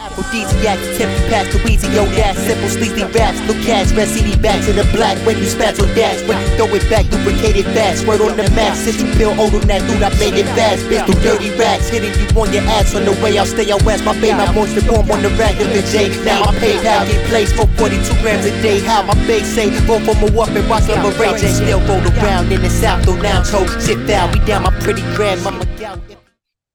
[0.00, 3.38] Aphrodisiac, tippy pass to Weezy, yo, that simple, sleazy raps.
[3.46, 6.26] Look cash, red CD back to the black when you spaz on dash.
[6.26, 8.06] When you throw it back, lubricated fast.
[8.06, 10.82] Word on the map, since you feel old on that dude, I made it fast.
[10.90, 13.46] Bitch, through dirty racks, hitting you on your ass on the way out.
[13.46, 16.10] Stay out west, my baby, my monster form on the rack of the J.
[16.26, 18.80] Now I paid how get placed for 42 grams a day.
[18.82, 21.46] How my base say, roll from a whoop and watch like a rage.
[21.46, 23.70] And still roll around in the south, though now choke.
[23.78, 25.69] Shit foul, we down my pretty grandmama gal.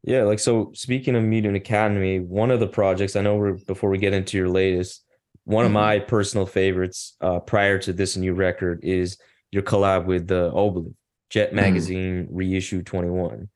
[0.06, 3.90] Yeah, like so speaking of Mutant Academy, one of the projects I know we're before
[3.90, 5.04] we get into your latest,
[5.46, 5.74] one of Mhm.
[5.74, 9.18] my personal favorites uh prior to this new record is
[9.52, 10.94] your collab with the Ohbliv,
[11.32, 11.56] Jet Mhm.
[11.56, 13.50] Magazine reissue 21.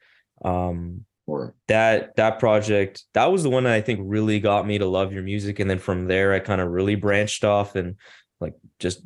[0.43, 4.79] Um Or that that project that was the one that I think really got me
[4.79, 7.95] to love your music and then from there I kind of really branched off and
[8.41, 9.03] like just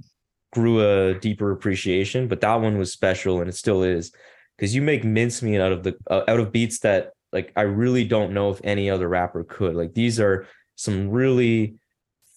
[0.53, 4.13] grew a deeper appreciation but that one was special and it still is
[4.55, 8.05] because you make mincemeat out of the uh, out of beats that like I really
[8.05, 11.75] don't know if any other rapper could like these are some really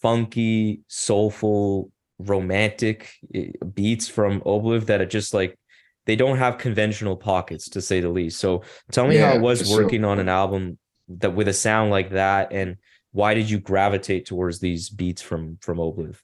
[0.03, 5.59] funky soulful romantic eh, beats from Ohbliv that are just like
[6.07, 9.41] they don't have conventional pockets to say the least so tell me how Yeah, it
[9.43, 9.83] was for sure.
[9.85, 10.79] working on an album
[11.09, 12.77] that with a sound like that and
[13.13, 16.17] why did you gravitate towards these beats from from Ohbliv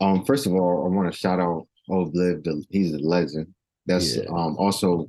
[0.00, 2.44] Um, first of all, I want to shout out Ohbliv.
[2.70, 3.54] He's a legend.
[3.86, 4.24] That's Yeah.
[4.30, 5.08] um also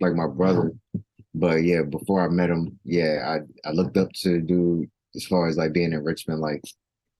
[0.00, 0.72] like my brother.
[1.34, 5.48] But yeah, before I met him, yeah, I I looked up to do as far
[5.48, 6.62] as like being in Richmond, like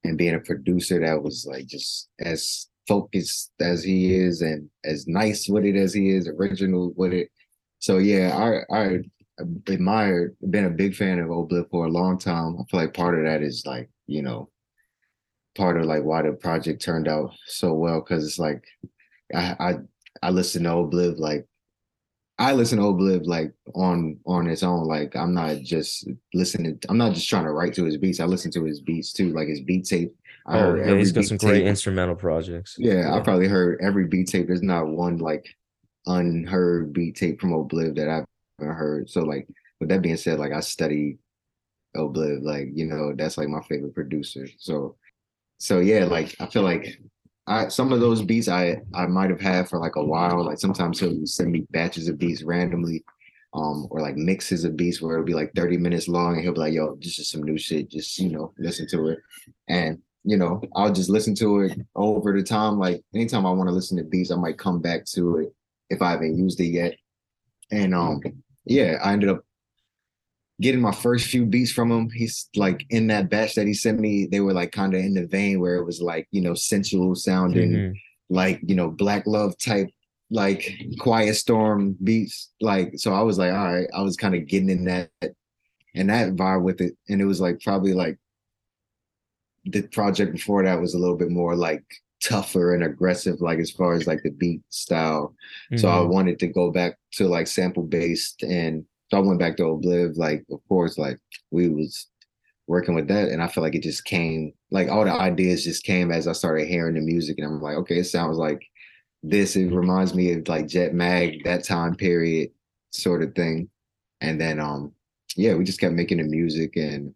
[0.05, 5.07] and being a producer that was like just as focused as he is and as
[5.07, 7.29] nice with it as he is, original with it.
[7.79, 8.99] So yeah, I I
[9.68, 12.57] admired, been a big fan of Ohbliv for a long time.
[12.59, 14.51] I feel like part of that is like you know
[15.57, 18.64] part of like why the project turned out so well because it's like
[19.35, 19.75] I I
[20.23, 21.46] I listen to Ohbliv like
[22.40, 24.85] I listen to Ohbliv like on on its own.
[24.85, 26.81] Like I'm not just listening.
[26.88, 28.18] I'm not just trying to write to his beats.
[28.18, 30.16] I listen to his beats too, like his beat tape.
[30.46, 31.66] I oh heard yeah he's got some great tape.
[31.66, 34.46] instrumental projects Yeah, I probably heard every beat tape.
[34.46, 35.46] There's not one like
[36.07, 38.24] unheard beat tape from Ohbliv that I've
[38.66, 39.11] heard.
[39.11, 39.46] So like
[39.79, 41.18] with that being said, like I study
[41.94, 44.48] Ohbliv, like you know, that's like my favorite producer.
[44.59, 44.96] So
[45.59, 46.98] so yeah, like I feel like
[47.46, 50.44] I some of those beats I I might have had for like a while.
[50.44, 53.05] Like sometimes he'll send me batches of beats randomly.
[53.53, 56.53] Um, or like mixes of beats where it'll be like 30 minutes long and he'll
[56.53, 57.90] be like, yo, this is some new shit.
[57.90, 59.18] Just, you know, listen to it.
[59.66, 62.79] And you know, I'll just listen to it over the time.
[62.79, 65.55] Like anytime I want to listen to beats, I might come back to it
[65.88, 66.94] if I haven't used it yet.
[67.70, 68.20] And um,
[68.64, 69.44] yeah, I ended up
[70.61, 72.11] getting my first few beats from him.
[72.11, 75.14] He's like in that batch that he sent me, they were like kind of in
[75.14, 77.94] the vein where it was like, you know, sensual sounding, Mhm.
[78.29, 79.88] like, you know, black love type,
[80.31, 82.51] like quiet storm beats.
[82.61, 85.11] Like, so I was like, all right, I was kind of getting in that
[85.94, 86.96] and that vibe with it.
[87.09, 88.18] And it was like probably like
[89.64, 91.85] the project before that was a little bit more like
[92.23, 95.35] tougher and aggressive, like as far as like the beat style.
[95.77, 96.09] So I Mhm.
[96.11, 100.16] wanted to go back to like sample based and so I went back to Ohbliv,
[100.16, 101.18] like of course, like
[101.51, 102.07] we was
[102.66, 105.83] working with that and I feel like it just came like all the ideas just
[105.83, 108.62] came as I started hearing the music and I'm like, okay, it sounds like
[109.25, 109.57] this.
[109.57, 112.51] It reminds me of like Jet Mag, that time period
[112.92, 113.68] sort of thing.
[114.20, 114.92] And then um
[115.37, 117.12] yeah, we just kept making the music and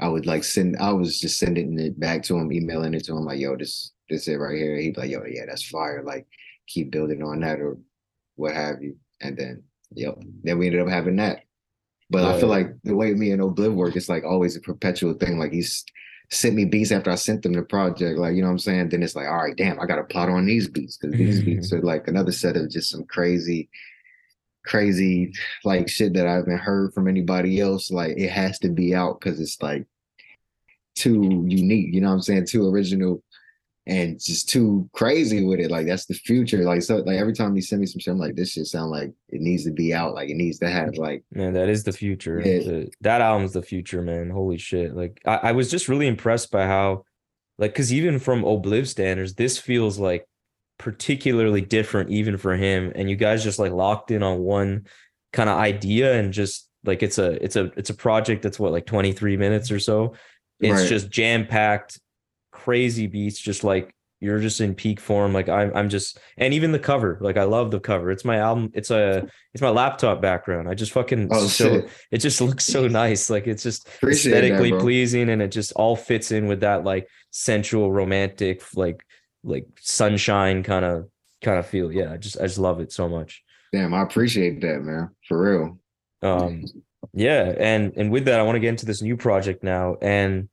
[0.00, 3.12] I would like send I was just sending it back to him, emailing it to
[3.16, 4.78] him like, yo, this this it right here.
[4.78, 6.02] He'd be like, yo, yeah, that's fire.
[6.02, 6.26] Like
[6.66, 7.76] keep building on that or
[8.36, 8.96] what have you.
[9.20, 10.18] And then yep.
[10.42, 11.40] Then we ended up having that.
[12.10, 12.56] But I feel Yeah.
[12.56, 15.38] like the way me and Ohbliv work, it's like always a perpetual thing.
[15.38, 15.84] Like he's
[16.30, 18.18] sent me beats after I sent them the project.
[18.18, 18.88] Like, you know what I'm saying?
[18.90, 21.46] Then it's like, all right, damn, I gotta plot on these beats because these mm-hmm.
[21.46, 23.68] beats are like another set of just some crazy,
[24.64, 25.32] crazy
[25.64, 27.90] like shit that I haven't heard from anybody else.
[27.90, 29.86] Like it has to be out because it's like
[30.94, 32.46] too unique, you know what I'm saying?
[32.46, 33.22] Too original
[33.88, 35.70] and just too crazy with it.
[35.70, 36.58] Like that's the future.
[36.62, 38.90] Like so like every time you send me some shit, I'm like, this shit sound
[38.92, 40.14] like it needs to be out.
[40.14, 42.38] Like it needs to have like Man, that is the future.
[42.44, 42.58] Yeah.
[42.58, 44.30] The- that album's the future, man.
[44.30, 44.94] Holy shit.
[44.94, 47.04] Like I, I was just really impressed by how
[47.58, 50.28] like because even from Ohbliv standards, this feels like
[50.78, 52.92] particularly different even for him.
[52.94, 54.86] And you guys just like locked in on one
[55.32, 58.72] kind of idea and just like it's a it's a it's a project that's what
[58.72, 60.14] like 23 minutes or so.
[60.60, 60.88] It's Right.
[60.88, 62.00] just jam-packed,
[62.58, 65.32] crazy beats, just like you're just in peak form.
[65.32, 68.10] Like I'm I'm just and even the cover, like I love the cover.
[68.10, 70.68] It's my album, it's a it's my laptop background.
[70.68, 71.90] I just fucking Oh, so shit.
[72.10, 73.30] it just looks so nice.
[73.30, 74.80] Like it's just Appreciate aesthetically bro.
[74.80, 79.04] pleasing and it just all fits in with that like sensual romantic like
[79.44, 81.08] like sunshine kind of
[81.42, 81.92] kind of feel.
[81.92, 83.42] Yeah, I just I just love it so much.
[83.72, 85.10] Damn, I appreciate that, man.
[85.28, 85.78] For real.
[86.22, 86.64] Um
[87.12, 90.48] yeah, and and with that I want to get into this new project now and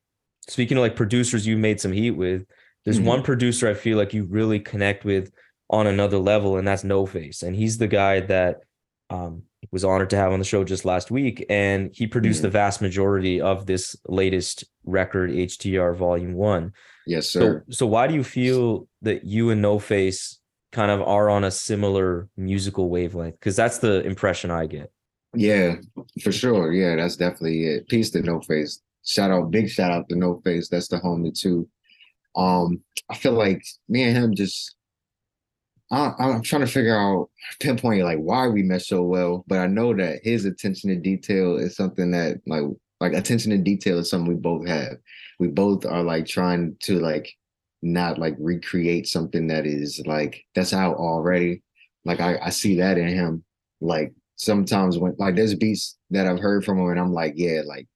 [0.47, 2.45] speaking of like producers you made some heat with,
[2.83, 3.05] there's Mhm.
[3.05, 5.31] one producer I feel like you really connect with
[5.69, 8.61] on another level and that's No Face and he's the guy that
[9.09, 12.43] um was honored to have on the show just last week and he produced Mhm.
[12.43, 16.71] the vast majority of this latest record HTR volume 1.
[17.07, 17.63] Yes, sir.
[17.69, 20.39] So so why do you feel that you and No Face
[20.71, 24.91] kind of are on a similar musical wavelength cuz that's the impression I get.
[25.35, 25.77] Yeah,
[26.21, 26.71] for sure.
[26.71, 27.87] Yeah, that's definitely it.
[27.89, 28.81] Peace to No Face.
[29.05, 30.67] Shout out, big shout out to No Face.
[30.69, 31.69] That's the homie too.
[32.35, 34.75] Um, I feel like me and him just
[35.91, 39.67] I, I'm trying to figure out pinpoint like why we mesh so well, but I
[39.67, 42.63] know that his attention to detail is something that like
[42.99, 44.97] like attention to detail is something we both have.
[45.39, 47.31] We both are like trying to like
[47.81, 51.61] not like recreate something that is like that's out already.
[52.03, 53.43] Like I, I see that in him.
[53.81, 57.61] Like sometimes when like there's beats that I've heard from him and I'm like, yeah,
[57.65, 57.87] like,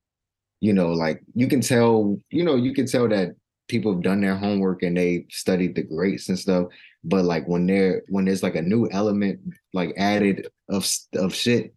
[0.62, 3.36] you know, like you can tell, you know, you can tell that
[3.67, 6.67] people have done their homework and they studied the greats and stuff.
[7.04, 9.39] But like when they're when there's like a new element
[9.74, 11.74] like added of of shit,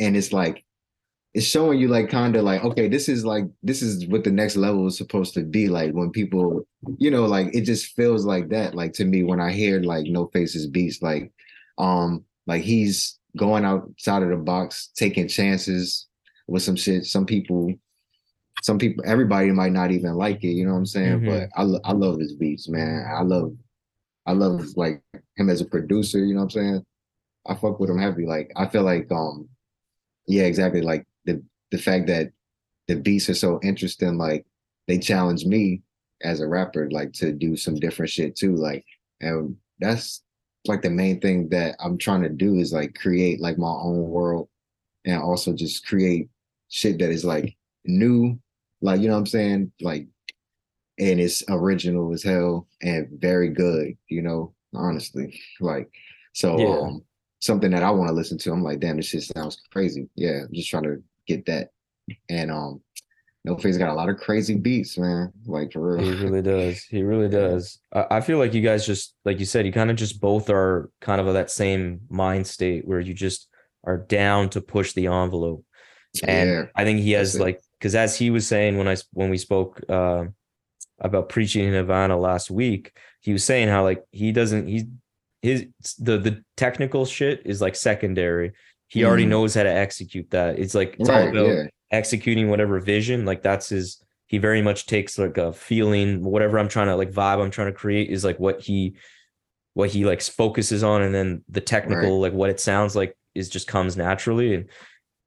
[0.00, 0.64] and it's like
[1.34, 4.30] it's showing you like kind of like okay, this is like this is what the
[4.32, 6.66] next level is supposed to be like when people,
[6.98, 8.74] you know, like it just feels like that.
[8.74, 11.30] Like to me when I hear like No Faces beats, like
[11.78, 16.08] um like he's going outside of the box, taking chances
[16.48, 17.04] with some shit.
[17.04, 17.72] Some people,
[18.62, 20.48] some people, everybody might not even like it.
[20.52, 21.20] You know what I'm saying?
[21.20, 21.26] Mhm.
[21.26, 23.06] But I, lo- I love his beats, man.
[23.08, 23.54] I love,
[24.26, 25.02] I love like
[25.36, 26.18] him as a producer.
[26.24, 26.86] You know what I'm saying?
[27.46, 28.26] I fuck with him heavy.
[28.26, 29.48] Like I feel like, um,
[30.26, 30.80] yeah, exactly.
[30.80, 32.32] Like the the fact that
[32.88, 34.44] the beats are so interesting, like
[34.88, 35.82] they challenge me
[36.22, 38.56] as a rapper, like to do some different shit too.
[38.56, 38.84] Like,
[39.20, 40.22] and that's
[40.66, 44.08] like the main thing that I'm trying to do is like create like my own
[44.08, 44.48] world
[45.04, 46.28] and also just create
[46.68, 48.36] shit that is like new,
[48.80, 49.72] like you know what I'm saying?
[49.80, 50.06] Like
[50.98, 55.40] and it's original as hell and very good, you know, honestly.
[55.60, 55.90] Like
[56.32, 56.78] so Yeah.
[56.80, 57.04] um
[57.40, 58.52] something that I want to listen to.
[58.52, 60.08] I'm like, damn, this shit sounds crazy.
[60.14, 61.70] Yeah, I'm just trying to get that.
[62.28, 62.80] And um
[63.44, 65.32] No Face got a lot of crazy beats, man.
[65.46, 66.04] Like for real.
[66.04, 66.82] He really does.
[66.84, 67.78] He really does.
[67.92, 70.50] I, I feel like you guys just, like you said, you kind of just both
[70.50, 73.48] are kind of of that same mind state where you just
[73.84, 75.64] are down to push the envelope.
[76.26, 76.62] And yeah.
[76.74, 79.80] I think he has like, because as he was saying when I when we spoke
[79.88, 80.24] uh,
[81.00, 84.86] about preaching in Havana last week, he was saying how like he doesn't he
[85.42, 85.66] his
[85.98, 88.52] the the technical shit is like secondary.
[88.88, 89.30] He already Mhm.
[89.30, 90.58] knows how to execute that.
[90.58, 91.64] It's like it's all Right, about yeah.
[91.90, 96.66] executing whatever vision like that's his he very much takes like a feeling whatever i'm
[96.66, 98.96] trying to like vibe i'm trying to create is like what he
[99.74, 103.48] what he like focuses on and then the technical like what it sounds like is
[103.48, 104.68] just comes naturally and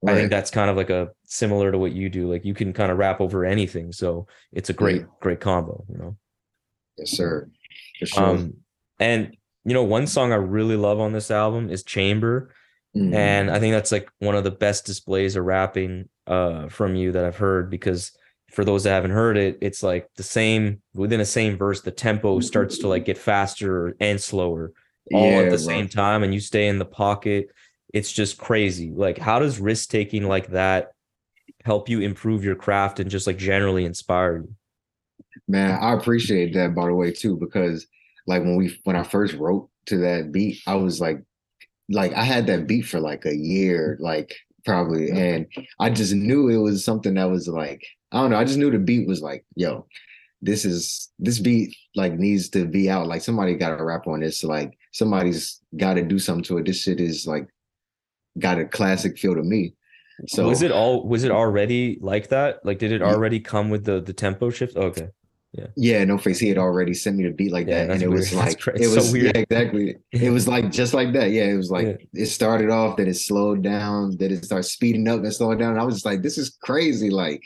[0.06, 2.74] i think that's kind of like a similar to what you do like you can
[2.74, 6.18] kind of rap over anything so it's a great great combo you know
[6.98, 7.50] Yes, sir.
[8.00, 8.24] For sure.
[8.26, 8.54] um
[9.00, 12.52] and you know one song i really love on this album is chamber
[12.96, 13.14] Mhm.
[13.14, 17.12] and I think that's like one of the best displays of rapping uh from you
[17.12, 18.12] that I've heard because
[18.52, 21.92] for those that haven't heard it, it's like the same within the same verse, the
[21.92, 24.74] tempo starts to like get faster and slower
[25.14, 25.58] all at the bro.
[25.58, 27.50] same time, and you stay in the pocket.
[27.94, 28.92] It's just crazy.
[28.92, 30.94] Like, how does risk taking like that
[31.66, 34.56] help you improve your craft and just like generally inspire you?
[35.48, 37.86] Man, I appreciate that by the way too, because
[38.28, 41.22] like when we when I first wrote to that beat, I was like,
[41.90, 45.48] like I had that beat for like a year, like probably, and
[45.80, 48.72] I just knew it was something that was like, I don't know, I just knew
[48.72, 49.88] the beat was like, yo,
[50.42, 53.08] this is this beat like needs to be out.
[53.08, 54.44] Like somebody got to rap on this.
[54.44, 56.66] Like somebody's got to do something to it.
[56.66, 57.48] This shit is like
[58.38, 59.74] got a classic feel to me.
[60.28, 62.66] So was it all was it already like that?
[62.66, 64.74] Like, did it already come with the the tempo shift?
[64.76, 65.10] Oh, okay.
[65.52, 66.38] Yeah, Yeah, no face.
[66.38, 68.46] He had already sent me the beat like Yeah, that, and it was weird.
[68.46, 69.36] That's like it it's so was weird.
[69.36, 69.96] yeah, exactly.
[70.12, 71.32] It was like just like that.
[71.32, 72.22] Yeah, it was like Yeah.
[72.22, 75.80] it started off, then it slowed down, then it started speeding up and slowing down.
[75.80, 77.10] I was just like, this is crazy.
[77.10, 77.42] Like,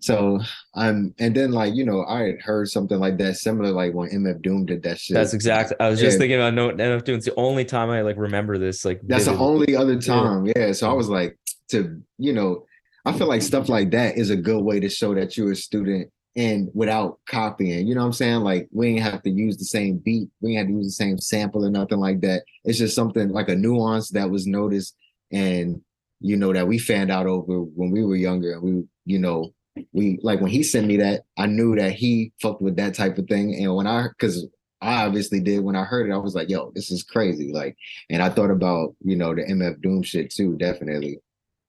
[0.00, 0.40] so
[0.76, 4.08] I'm, and then like you know, I had heard something like that similar, like when
[4.10, 5.14] MF Doom did that shit.
[5.14, 5.76] That's exactly.
[5.80, 6.18] I was just Yeah.
[6.20, 7.18] thinking about no NF doing.
[7.18, 8.84] It's the only time I like remember this.
[8.84, 9.98] Like That's the only other Yeah.
[10.00, 10.46] time.
[10.54, 10.72] Yeah.
[10.72, 11.36] So I was like,
[11.72, 12.64] to you know,
[13.04, 15.56] I feel like stuff like that is a good way to show that you're a
[15.56, 17.86] student and without copying.
[17.86, 18.40] You know what I'm saying?
[18.40, 21.04] Like we ain't have to use the same beat, we ain't have to use the
[21.04, 22.44] same sample or nothing like that.
[22.64, 24.96] It's just something like a nuance that was noticed
[25.30, 25.80] and
[26.20, 29.52] you know that we found out over when we were younger and we, you know,
[29.92, 33.18] we like when he sent me that, I knew that he fucked with that type
[33.18, 33.56] of thing.
[33.56, 34.46] And when I cause
[34.80, 37.52] I obviously did when I heard it, I was like, yo, this is crazy.
[37.52, 37.76] Like,
[38.10, 41.18] and I thought about, you know, the MF Doom shit too, definitely.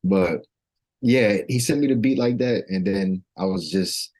[0.03, 0.45] But
[1.01, 2.65] yeah, he sent me the beat like that.
[2.69, 4.11] And then I was just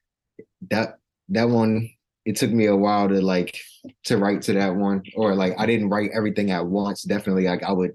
[0.69, 0.97] that
[1.29, 1.89] that one,
[2.25, 3.57] it took me a while to like
[4.05, 5.03] to write to that one.
[5.15, 7.03] Or like I didn't write everything at once.
[7.03, 7.91] Definitely like I would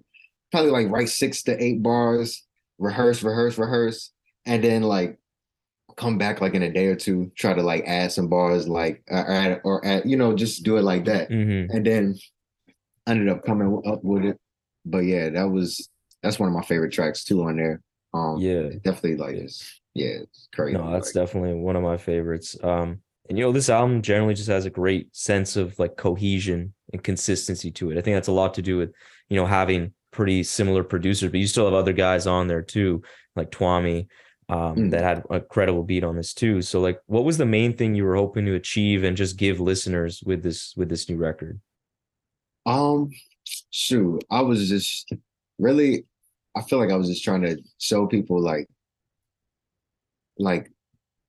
[0.51, 2.45] probably like write six to eight bars,
[2.78, 4.12] rehearse, rehearse, rehearse,
[4.47, 5.18] and then like
[5.97, 9.03] come back like in a day or two, try to like add some bars, like
[9.11, 11.28] uh, add or add, you know, just do it like that.
[11.28, 11.76] Mm-hmm.
[11.76, 12.18] And then
[13.07, 14.39] ended up coming up with it.
[14.86, 15.91] But yeah, that was
[16.22, 17.80] that's one of my favorite tracks too on there.
[18.14, 18.70] Um Yeah.
[18.82, 20.78] definitely like it's yeah, it's crazy.
[20.78, 22.56] No, that's like, definitely one of my favorites.
[22.62, 26.72] Um, and you know, this album generally just has a great sense of like cohesion
[26.92, 27.98] and consistency to it.
[27.98, 28.92] I think that's a lot to do with,
[29.28, 33.02] you know, having pretty similar producers, but you still have other guys on there too,
[33.36, 34.06] like Twami,
[34.48, 34.90] um, Mm.
[34.92, 36.62] that had a credible beat on this too.
[36.62, 39.58] So like what was the main thing you were hoping to achieve and just give
[39.60, 41.60] listeners with this with this new record?
[42.66, 43.10] Um,
[43.70, 45.12] shoot, I was just
[45.58, 46.04] really,
[46.59, 48.66] I feel like I was just trying to show people like,
[50.38, 50.70] like,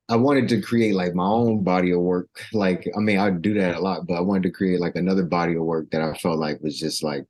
[0.10, 2.30] I wanted to create like my own body of work.
[2.52, 5.24] Like, I mean, I do that a lot, but I wanted to create like another
[5.24, 7.26] body of work that I felt like was just like,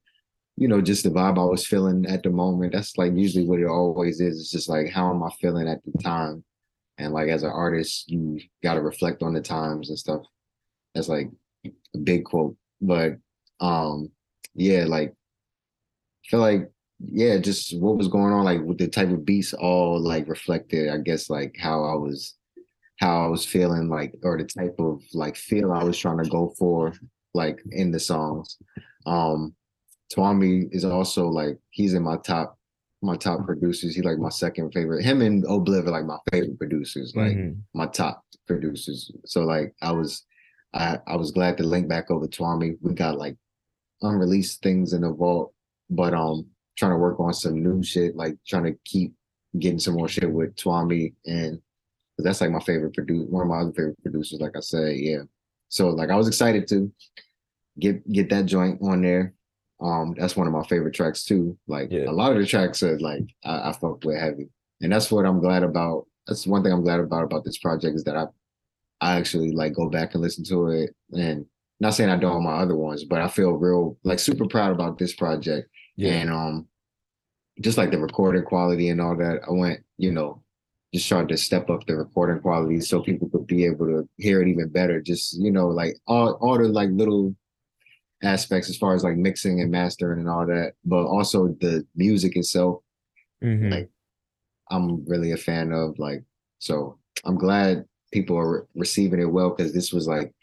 [0.55, 2.71] you know, just the vibe I was feeling at the moment.
[2.71, 4.39] That's like usually what it always is.
[4.39, 6.43] It's just like, how am I feeling at the time?
[6.97, 10.21] And like as an artist, you got to reflect on the times and stuff.
[10.95, 11.29] That's like
[11.65, 13.17] a big quote, but
[13.59, 14.09] um,
[14.55, 16.69] yeah, like I feel like
[16.99, 20.89] yeah, just what was going on, like with the type of beats, all like reflected,
[20.89, 22.35] I guess, like how I was,
[22.99, 26.29] how I was feeling, like or the type of like feel I was trying to
[26.29, 26.93] go for,
[27.33, 28.57] like in the songs.
[29.05, 29.55] Um,
[30.13, 32.57] Twami is also like he's in my top,
[33.01, 33.95] my top producers.
[33.95, 35.03] He like my second favorite.
[35.05, 37.13] Him and Ohbliv are like my favorite producers.
[37.15, 37.61] Like Mhm.
[37.73, 39.11] my top producers.
[39.25, 40.25] So like I was
[40.73, 42.77] I I was glad to link back over Twami.
[42.81, 43.37] We got like
[44.01, 45.53] unreleased things in the vault,
[45.89, 46.47] but um
[46.79, 49.13] trying to work on some new shit, like trying to keep
[49.59, 51.59] getting some more shit with Twami and
[52.17, 55.19] that's like my favorite producer, one of my other favorite producers, like I said, yeah.
[55.69, 56.91] So like I was excited to
[57.79, 59.33] get get that joint on there.
[59.81, 61.57] Um, that's one of my favorite tracks too.
[61.67, 62.09] Like Yeah.
[62.09, 64.49] a lot of the tracks are like I, I fuck with heavy,
[64.81, 66.07] and that's what I'm glad about.
[66.27, 68.25] That's one thing I'm glad about about this project is that I
[69.01, 71.45] I actually like go back and listen to it, and
[71.79, 74.71] not saying I don't all my other ones, but I feel real like super proud
[74.73, 75.69] about this project,
[75.99, 76.13] Yeah.
[76.13, 76.67] and um,
[77.61, 79.41] just like the recording quality and all that.
[79.47, 80.41] I went, you know,
[80.93, 84.41] just trying to step up the recording quality so people could be able to hear
[84.41, 85.01] it even better.
[85.01, 87.35] Just you know, like all all the like little
[88.23, 92.35] aspects as far as like mixing and mastering and all that, but also the music
[92.37, 92.81] itself.
[93.43, 93.71] Mhm.
[93.71, 93.89] Like
[94.71, 96.23] I'm really a fan of like
[96.59, 100.33] so I'm glad people are re- receiving it well because this was like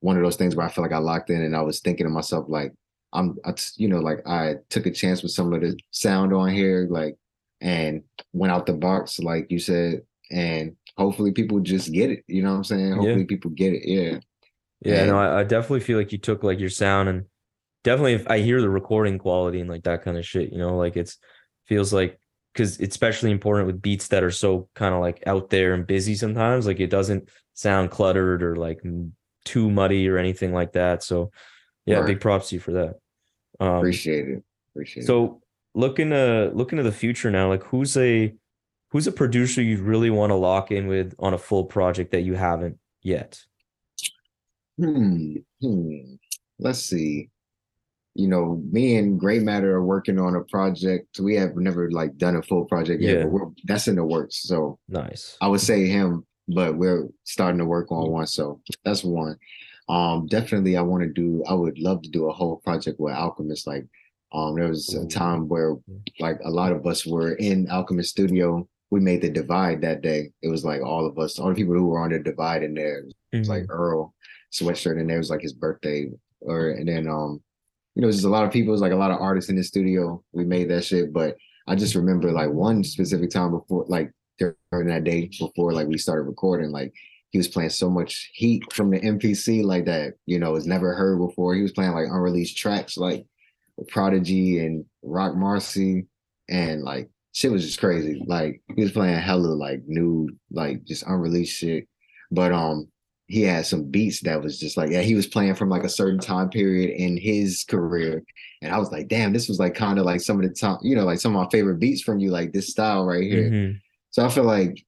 [0.00, 2.06] one of those things where I feel like I locked in and I was thinking
[2.06, 2.72] to myself like
[3.16, 6.50] I'm I you know like I took a chance with some of the sound on
[6.50, 7.16] here like
[7.60, 8.02] and
[8.32, 12.50] went out the box like you said and hopefully people just get it you know
[12.52, 14.18] what I'm saying hopefully people get it yeah
[14.84, 17.24] Yeah, no, I, I definitely feel like you took like your sound and
[17.84, 20.76] definitely if I hear the recording quality and like that kind of shit, you know,
[20.76, 21.18] like it's
[21.66, 22.18] feels like
[22.52, 25.86] because it's especially important with beats that are so kind of like out there and
[25.86, 28.80] busy sometimes, like it doesn't sound cluttered or like
[29.44, 31.02] too muddy or anything like that.
[31.02, 31.30] So
[31.86, 32.06] yeah, Right.
[32.06, 32.94] big props to you for that.
[33.60, 34.42] Um, appreciate it
[34.72, 35.40] appreciate it so
[35.74, 38.34] looking to looking to the future now, like who's a
[38.90, 42.22] who's a producer you really want to lock in with on a full project that
[42.22, 43.42] you haven't yet?
[44.78, 45.36] Hmm.
[45.62, 46.14] Hmm.
[46.58, 47.28] Let's see.
[48.14, 51.20] You know, me and Gray Matter are working on a project.
[51.20, 53.22] We have never like done a full project yet, Yeah.
[53.24, 54.42] but we're that's in the works.
[54.48, 55.36] So Nice.
[55.42, 58.26] I would say him, but we're starting to work on one.
[58.26, 59.36] So that's one.
[59.88, 63.14] Um, definitely I want to do, I would love to do a whole project with
[63.14, 63.66] Alchemist.
[63.66, 63.86] Like,
[64.32, 65.76] um, there was a time where
[66.18, 68.68] like a lot of us were in Alchemist studio.
[68.90, 70.30] We made the divide that day.
[70.42, 72.74] It was like all of us, all the people who were on the divide in
[72.74, 73.04] there.
[73.32, 73.70] It was like Mhm.
[73.70, 74.14] Earl
[74.52, 76.08] sweatshirt and there was like his birthday
[76.40, 77.42] or and then um
[77.94, 79.56] you know just a lot of people it was like a lot of artists in
[79.56, 83.84] the studio we made that shit but I just remember like one specific time before
[83.88, 86.92] like during that day before like we started recording like
[87.36, 90.94] he was playing so much heat from the MPC like that you know was never
[90.94, 91.54] heard before.
[91.54, 93.26] He was playing like unreleased tracks like
[93.88, 96.06] Prodigy and Roc Marci
[96.48, 98.22] and like shit was just crazy.
[98.26, 101.86] Like he was playing hella like new like just unreleased shit.
[102.30, 102.88] But um
[103.26, 105.90] he had some beats that was just like yeah he was playing from like a
[105.90, 108.22] certain time period in his career.
[108.62, 110.78] And i was like damn this was like kind of like some of the time
[110.80, 113.50] you know like some of my favorite beats from you like this style right here.
[113.50, 113.80] Mhm.
[114.10, 114.82] so i feel like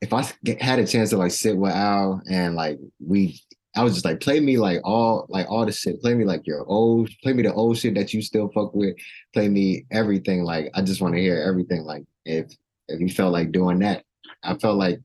[0.00, 0.24] if i
[0.60, 3.40] had a chance to like sit with al and like we
[3.76, 6.46] i was just like play me like all like all the shit play me like
[6.46, 8.94] your old play me the old shit that you still fuck with
[9.32, 12.46] play me everything like i just want to hear everything like if
[12.88, 14.04] if you felt like doing that
[14.44, 15.00] i felt like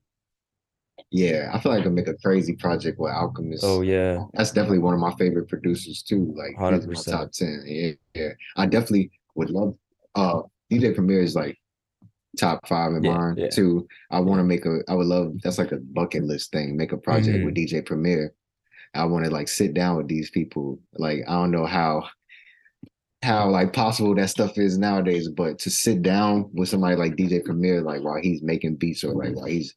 [1.13, 3.63] yeah, I feel like I make a crazy project with Alchemist.
[3.63, 4.23] Oh yeah.
[4.33, 6.33] That's definitely one of my favorite producers too.
[6.35, 7.11] Like he's in my 100%.
[7.11, 7.63] top ten.
[7.67, 8.29] Yeah, yeah.
[8.57, 9.75] I definitely would love.
[10.15, 10.41] Uh,
[10.71, 11.55] DJ Premier is like
[12.37, 13.49] top five in Yeah, mine yeah.
[13.49, 13.87] too.
[14.11, 14.79] I want to make a.
[14.87, 15.33] I would love.
[15.43, 16.75] That's like a bucket list thing.
[16.77, 17.45] Make a project Mm-hmm.
[17.45, 18.33] with DJ Premier.
[18.95, 20.79] I want to like sit down with these people.
[20.97, 22.03] Like I don't know how
[23.21, 27.43] how like possible that stuff is nowadays, but to sit down with somebody like DJ
[27.43, 29.73] Premier, like while he's making beats or like while he's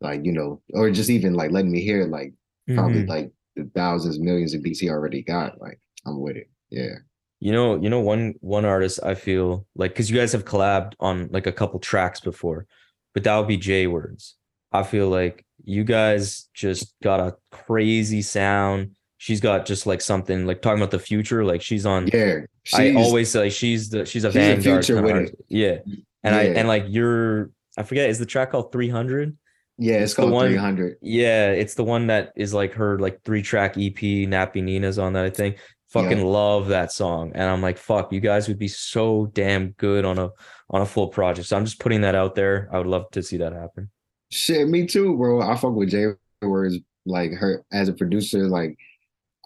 [0.00, 2.32] like you know, or just even like letting me hear like
[2.74, 3.08] probably Mhm.
[3.08, 5.60] like the thousands, millions of beats he already got.
[5.60, 6.48] Like I'm with it.
[6.70, 6.94] Yeah.
[7.40, 10.94] You know, you know one one artist I feel like because you guys have collabed
[10.98, 12.66] on like a couple tracks before,
[13.14, 14.34] but that would be J Words.
[14.72, 18.96] I feel like you guys just got a crazy sound.
[19.18, 21.44] She's got just like something like talking about the future.
[21.44, 22.08] Like she's on.
[22.12, 22.40] Yeah.
[22.74, 25.34] I always say she's the she's a she's a future with.
[25.48, 25.78] Yeah,
[26.24, 29.36] and I and like you're I forget is the track called Three Hundred.
[29.78, 30.96] yeah, it's it's called one- 300.
[31.00, 33.94] Yeah, it's the one that is like her like three track EP.
[33.96, 35.24] Nappy Nina's on that.
[35.24, 35.58] I think.
[35.88, 36.24] Fucking Yeah.
[36.24, 40.18] love that song, and I'm like, fuck, you guys would be so damn good on
[40.18, 40.30] a
[40.70, 41.48] on a full project.
[41.48, 42.68] So I'm just putting that out there.
[42.70, 43.90] I would love to see that happen.
[44.30, 45.40] Shit, me too, bro.
[45.40, 46.08] I fuck with J
[46.42, 46.76] Words
[47.06, 48.76] like her as a producer, like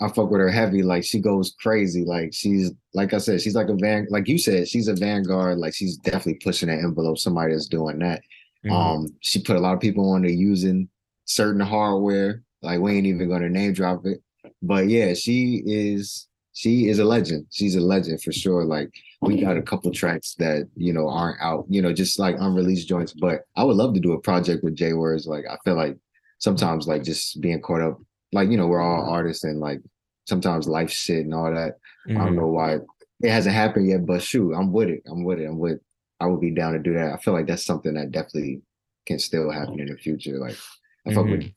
[0.01, 0.83] I fuck with her heavy.
[0.83, 2.05] Like she goes crazy.
[2.05, 5.59] Like she's like I said, she's like a van like you said, she's a vanguard.
[5.59, 7.19] Like she's definitely pushing that envelope.
[7.19, 8.21] Somebody that's doing that.
[8.67, 8.73] Mhm.
[8.73, 10.89] Um, she put a lot of people on to using
[11.25, 12.43] certain hardware.
[12.63, 14.21] Like we ain't even gonna name drop it.
[14.61, 17.47] But yeah, she is she is a legend.
[17.51, 18.65] She's a legend for sure.
[18.65, 18.91] Like
[19.21, 22.89] we got a couple tracks that you know aren't out, you know, just like unreleased
[22.89, 23.13] joints.
[23.13, 25.27] But I would love to do a project with J Words.
[25.27, 25.97] Like I feel like
[26.39, 27.99] sometimes like just being caught up,
[28.33, 29.81] like you know, we're all artists and like
[30.27, 31.77] sometimes life shit and all that.
[32.09, 32.37] I don't Mhm.
[32.37, 35.03] know why it hasn't happened yet, but shoot, I'm with it.
[35.07, 35.47] I'm with it.
[35.47, 35.81] I'm with.
[36.21, 37.13] I would be down to do that.
[37.13, 38.63] I feel like that's something that definitely
[39.07, 40.39] can still happen in the future.
[40.39, 40.57] Like
[41.07, 41.51] I fuck with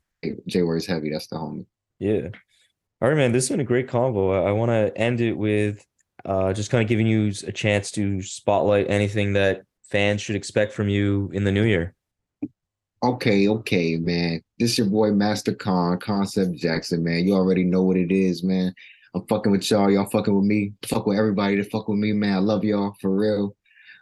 [0.47, 1.09] J Words heavy.
[1.11, 1.65] That's the homie.
[1.99, 2.29] Yeah.
[3.01, 3.33] All right, man.
[3.33, 4.45] This has been a great convo.
[4.45, 5.85] I, want to end it with
[6.23, 10.71] uh, just kind of giving you a chance to spotlight anything that fans should expect
[10.71, 11.93] from you in the new year.
[13.03, 14.41] Okay, okay, man.
[14.57, 17.27] This your boy Master Con, Koncept Jack$on, man.
[17.27, 18.73] You already know what it is, man.
[19.13, 19.91] I'm fucking with y'all.
[19.91, 20.73] Y'all fucking with me.
[20.85, 22.33] Fuck with everybody that fuck with me, man.
[22.33, 23.55] I love y'all for real.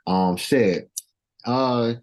[0.06, 0.90] Um, shit.
[1.46, 1.96] Uh,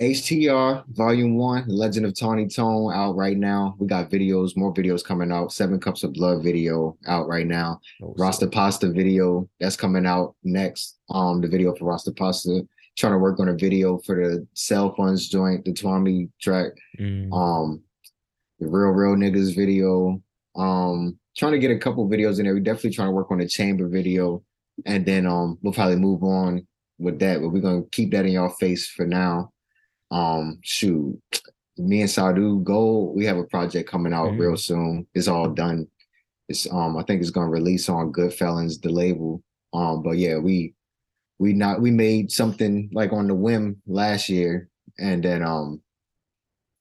[0.00, 3.76] HTR Volume One, The Legend of Tawny Tone, out right now.
[3.78, 5.52] We got videos, more videos coming out.
[5.52, 7.80] Seven Cups of Blood video out right now.
[8.00, 10.98] Rasta Pasta video that's coming out next.
[11.10, 12.66] Um, the video for Rasta Pasta.
[12.96, 16.72] Trying to work on a video for the cell phones joint, the Twami track.
[16.98, 17.32] Mm.
[17.32, 17.82] Um,
[18.58, 20.20] the real real niggas video.
[20.56, 22.54] Um, trying to get a couple videos in there.
[22.54, 24.42] We definitely trying to work on the chamber video,
[24.86, 26.66] and then um, we'll probably move on
[26.98, 27.40] with that.
[27.40, 29.52] But we're gonna keep that in y'all face for now.
[30.10, 31.18] Um, shoot,
[31.76, 34.38] me and Sadu Go, we have a project coming out Mhm.
[34.38, 35.06] real soon.
[35.14, 35.88] It's all done.
[36.48, 39.42] It's um, I think it's gonna release on Goodfellas, the label.
[39.72, 40.74] Um, but yeah, we
[41.38, 45.80] we not we made something like on the whim last year, and then um,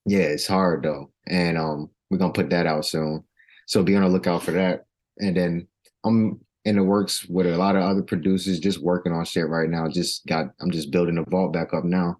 [0.05, 3.23] yeah, it's hard though, and um, we're gonna put that out soon.
[3.65, 4.85] So be on the lookout for that.
[5.19, 5.67] And then
[6.03, 9.69] I'm in the works with a lot of other producers, just working on shit right
[9.69, 9.87] now.
[9.87, 12.17] Just got I'm just building the vault back up now.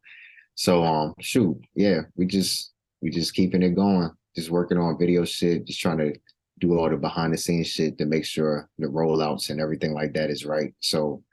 [0.56, 5.26] So um, shoot, yeah, we just we just keeping it going, just working on video
[5.26, 6.14] shit, just trying to
[6.60, 10.14] do all the behind the scenes shit to make sure the rollouts and everything like
[10.14, 10.74] that is right.
[10.80, 11.24] So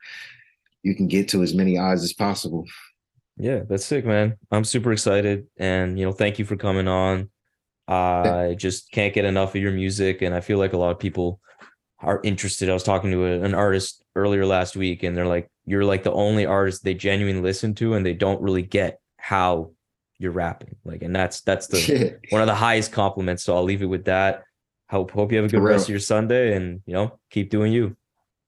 [0.83, 2.67] you can get to as many eyes as possible.
[3.37, 4.37] Yeah, that's sick, man.
[4.51, 7.31] I'm super excited, and you know, thank you for coming on.
[7.89, 10.99] I just can't get enough of your music, and I feel like a lot of
[10.99, 11.41] people
[12.01, 12.71] are interested.
[12.71, 16.03] I was talking to a, an artist earlier last week, and they're like, "You're like
[16.03, 19.73] the only artist they genuinely listen to, and they don't really get how
[20.19, 23.43] you're rapping." Like, and that's that's the one of the highest compliments.
[23.43, 24.45] So I'll leave it with that.
[24.89, 27.73] Hope hope you have a good rest of your Sunday, and you know, keep doing
[27.73, 27.97] you.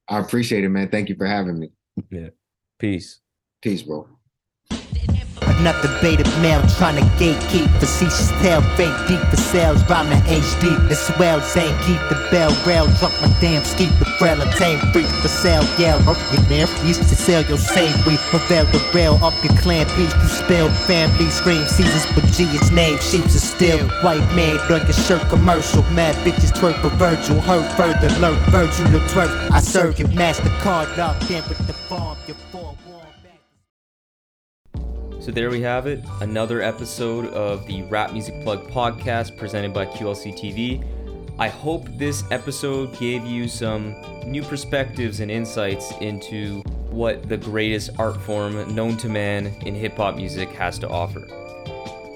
[0.09, 0.89] I appreciate it, man.
[0.89, 1.71] Thank you for having me.
[2.11, 2.31] Yeah.
[2.79, 3.21] Peace.
[3.63, 4.09] Peace, bro.
[5.59, 7.69] Another beta male trying to gatekeep.
[7.81, 9.83] Facetious tale, fake deep for sales.
[9.89, 10.91] Rhyming HD.
[10.91, 12.87] As well, Zane, keep the bell rail.
[12.99, 14.79] Drop my damn ski with frail tame.
[14.93, 15.99] Freak for sale, yell.
[16.09, 16.69] Up your there.
[16.85, 18.19] Used to sell your same weed.
[18.31, 20.15] Prevail the rail up your clan piece.
[20.15, 21.65] You spell family scream.
[21.67, 22.99] Seasons, but G is name.
[22.99, 23.79] Sheeps is still.
[24.03, 25.83] White man your shirt commercial.
[25.95, 27.41] Mad bitches twerk for Virgil.
[27.41, 29.51] Heard further, lurk Virgil to twerk.
[29.51, 32.02] I serve your MasterCard locked in with the farm.
[35.23, 39.87] So there we have it, another episode of the Rap Music Plug podcast presented by
[39.87, 40.85] QLC TV.
[41.39, 43.95] I hope this episode gave you some
[44.27, 49.97] new perspectives and insights into what the greatest art form known to man in hip
[49.97, 51.25] hop music has to offer.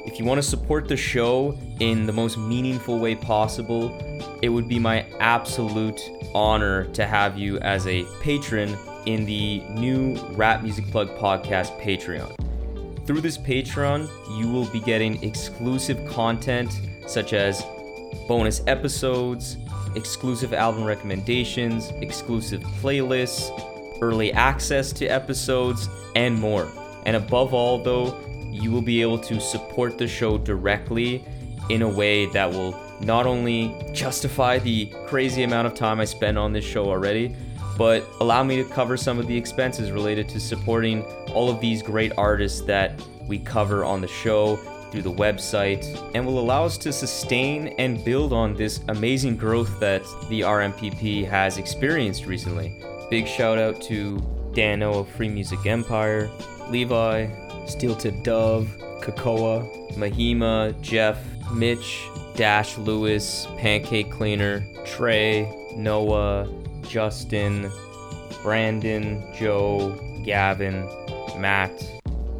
[0.04, 3.96] If you want to support the show in the most meaningful way possible,
[4.42, 6.00] it would be my absolute
[6.34, 8.76] honor to have you as a patron
[9.07, 12.36] in the new Rap Music Plug podcast Patreon.
[13.07, 17.64] Through this Patreon, you will be getting exclusive content such as
[18.26, 19.59] bonus episodes,
[19.94, 23.52] exclusive album recommendations, exclusive playlists,
[24.02, 26.68] early access to episodes, and more.
[27.04, 28.18] And above all, though,
[28.50, 31.24] you will be able to support the show directly
[31.70, 36.38] in a way that will not only justify the crazy amount of time I spend
[36.38, 37.36] on this show already,
[37.77, 41.03] but allow me to cover some of the expenses related to supporting
[41.33, 44.57] all of these great artists that we cover on the show
[44.91, 49.79] through the website and will allow us to sustain and build on this amazing growth
[49.81, 52.81] that the RMPP has experienced recently.
[53.11, 54.18] Big shout out to
[54.55, 56.31] Dano of Free Music Empire,
[56.70, 57.29] Levi,
[57.66, 58.68] Steel Tip Dove,
[59.01, 61.18] Kakoa, Mahima, Jeff,
[61.53, 66.49] Mitch, Dash Lewis, Pancake Cleaner, Trey, Noah,
[66.89, 67.70] Justin,
[68.43, 70.89] Brandon, Joe, Gavin,
[71.37, 71.84] Matt,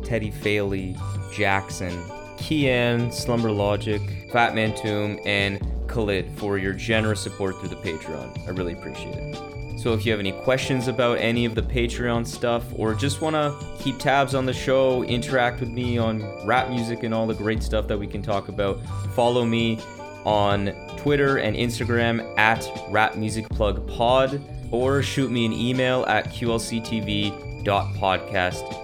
[0.05, 0.97] Teddy Faley,
[1.33, 1.93] Jackson,
[2.37, 8.47] Kian, Slumber Logic, Fatman Tomb, and Khalid for your generous support through the Patreon.
[8.47, 9.57] I really appreciate it.
[9.79, 13.35] So if you have any questions about any of the Patreon stuff or just want
[13.35, 17.35] to keep tabs on the show, interact with me on rap music and all the
[17.35, 18.81] great stuff that we can talk about,
[19.15, 19.79] follow me
[20.25, 20.73] on
[21.07, 24.43] Twitter and Instagram at Rap Music Plug Pod
[24.73, 27.65] or shoot me an email at qlctv.podcast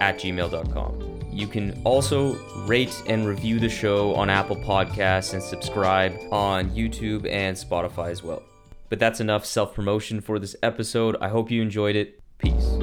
[0.01, 1.19] at gmail.com.
[1.33, 7.29] You can also rate and review the show on Apple Podcasts and subscribe on YouTube
[7.29, 8.41] and Spotify as well.
[8.87, 11.17] But that's enough self promotion for this episode.
[11.19, 12.21] I hope you enjoyed it.
[12.37, 12.82] Peace.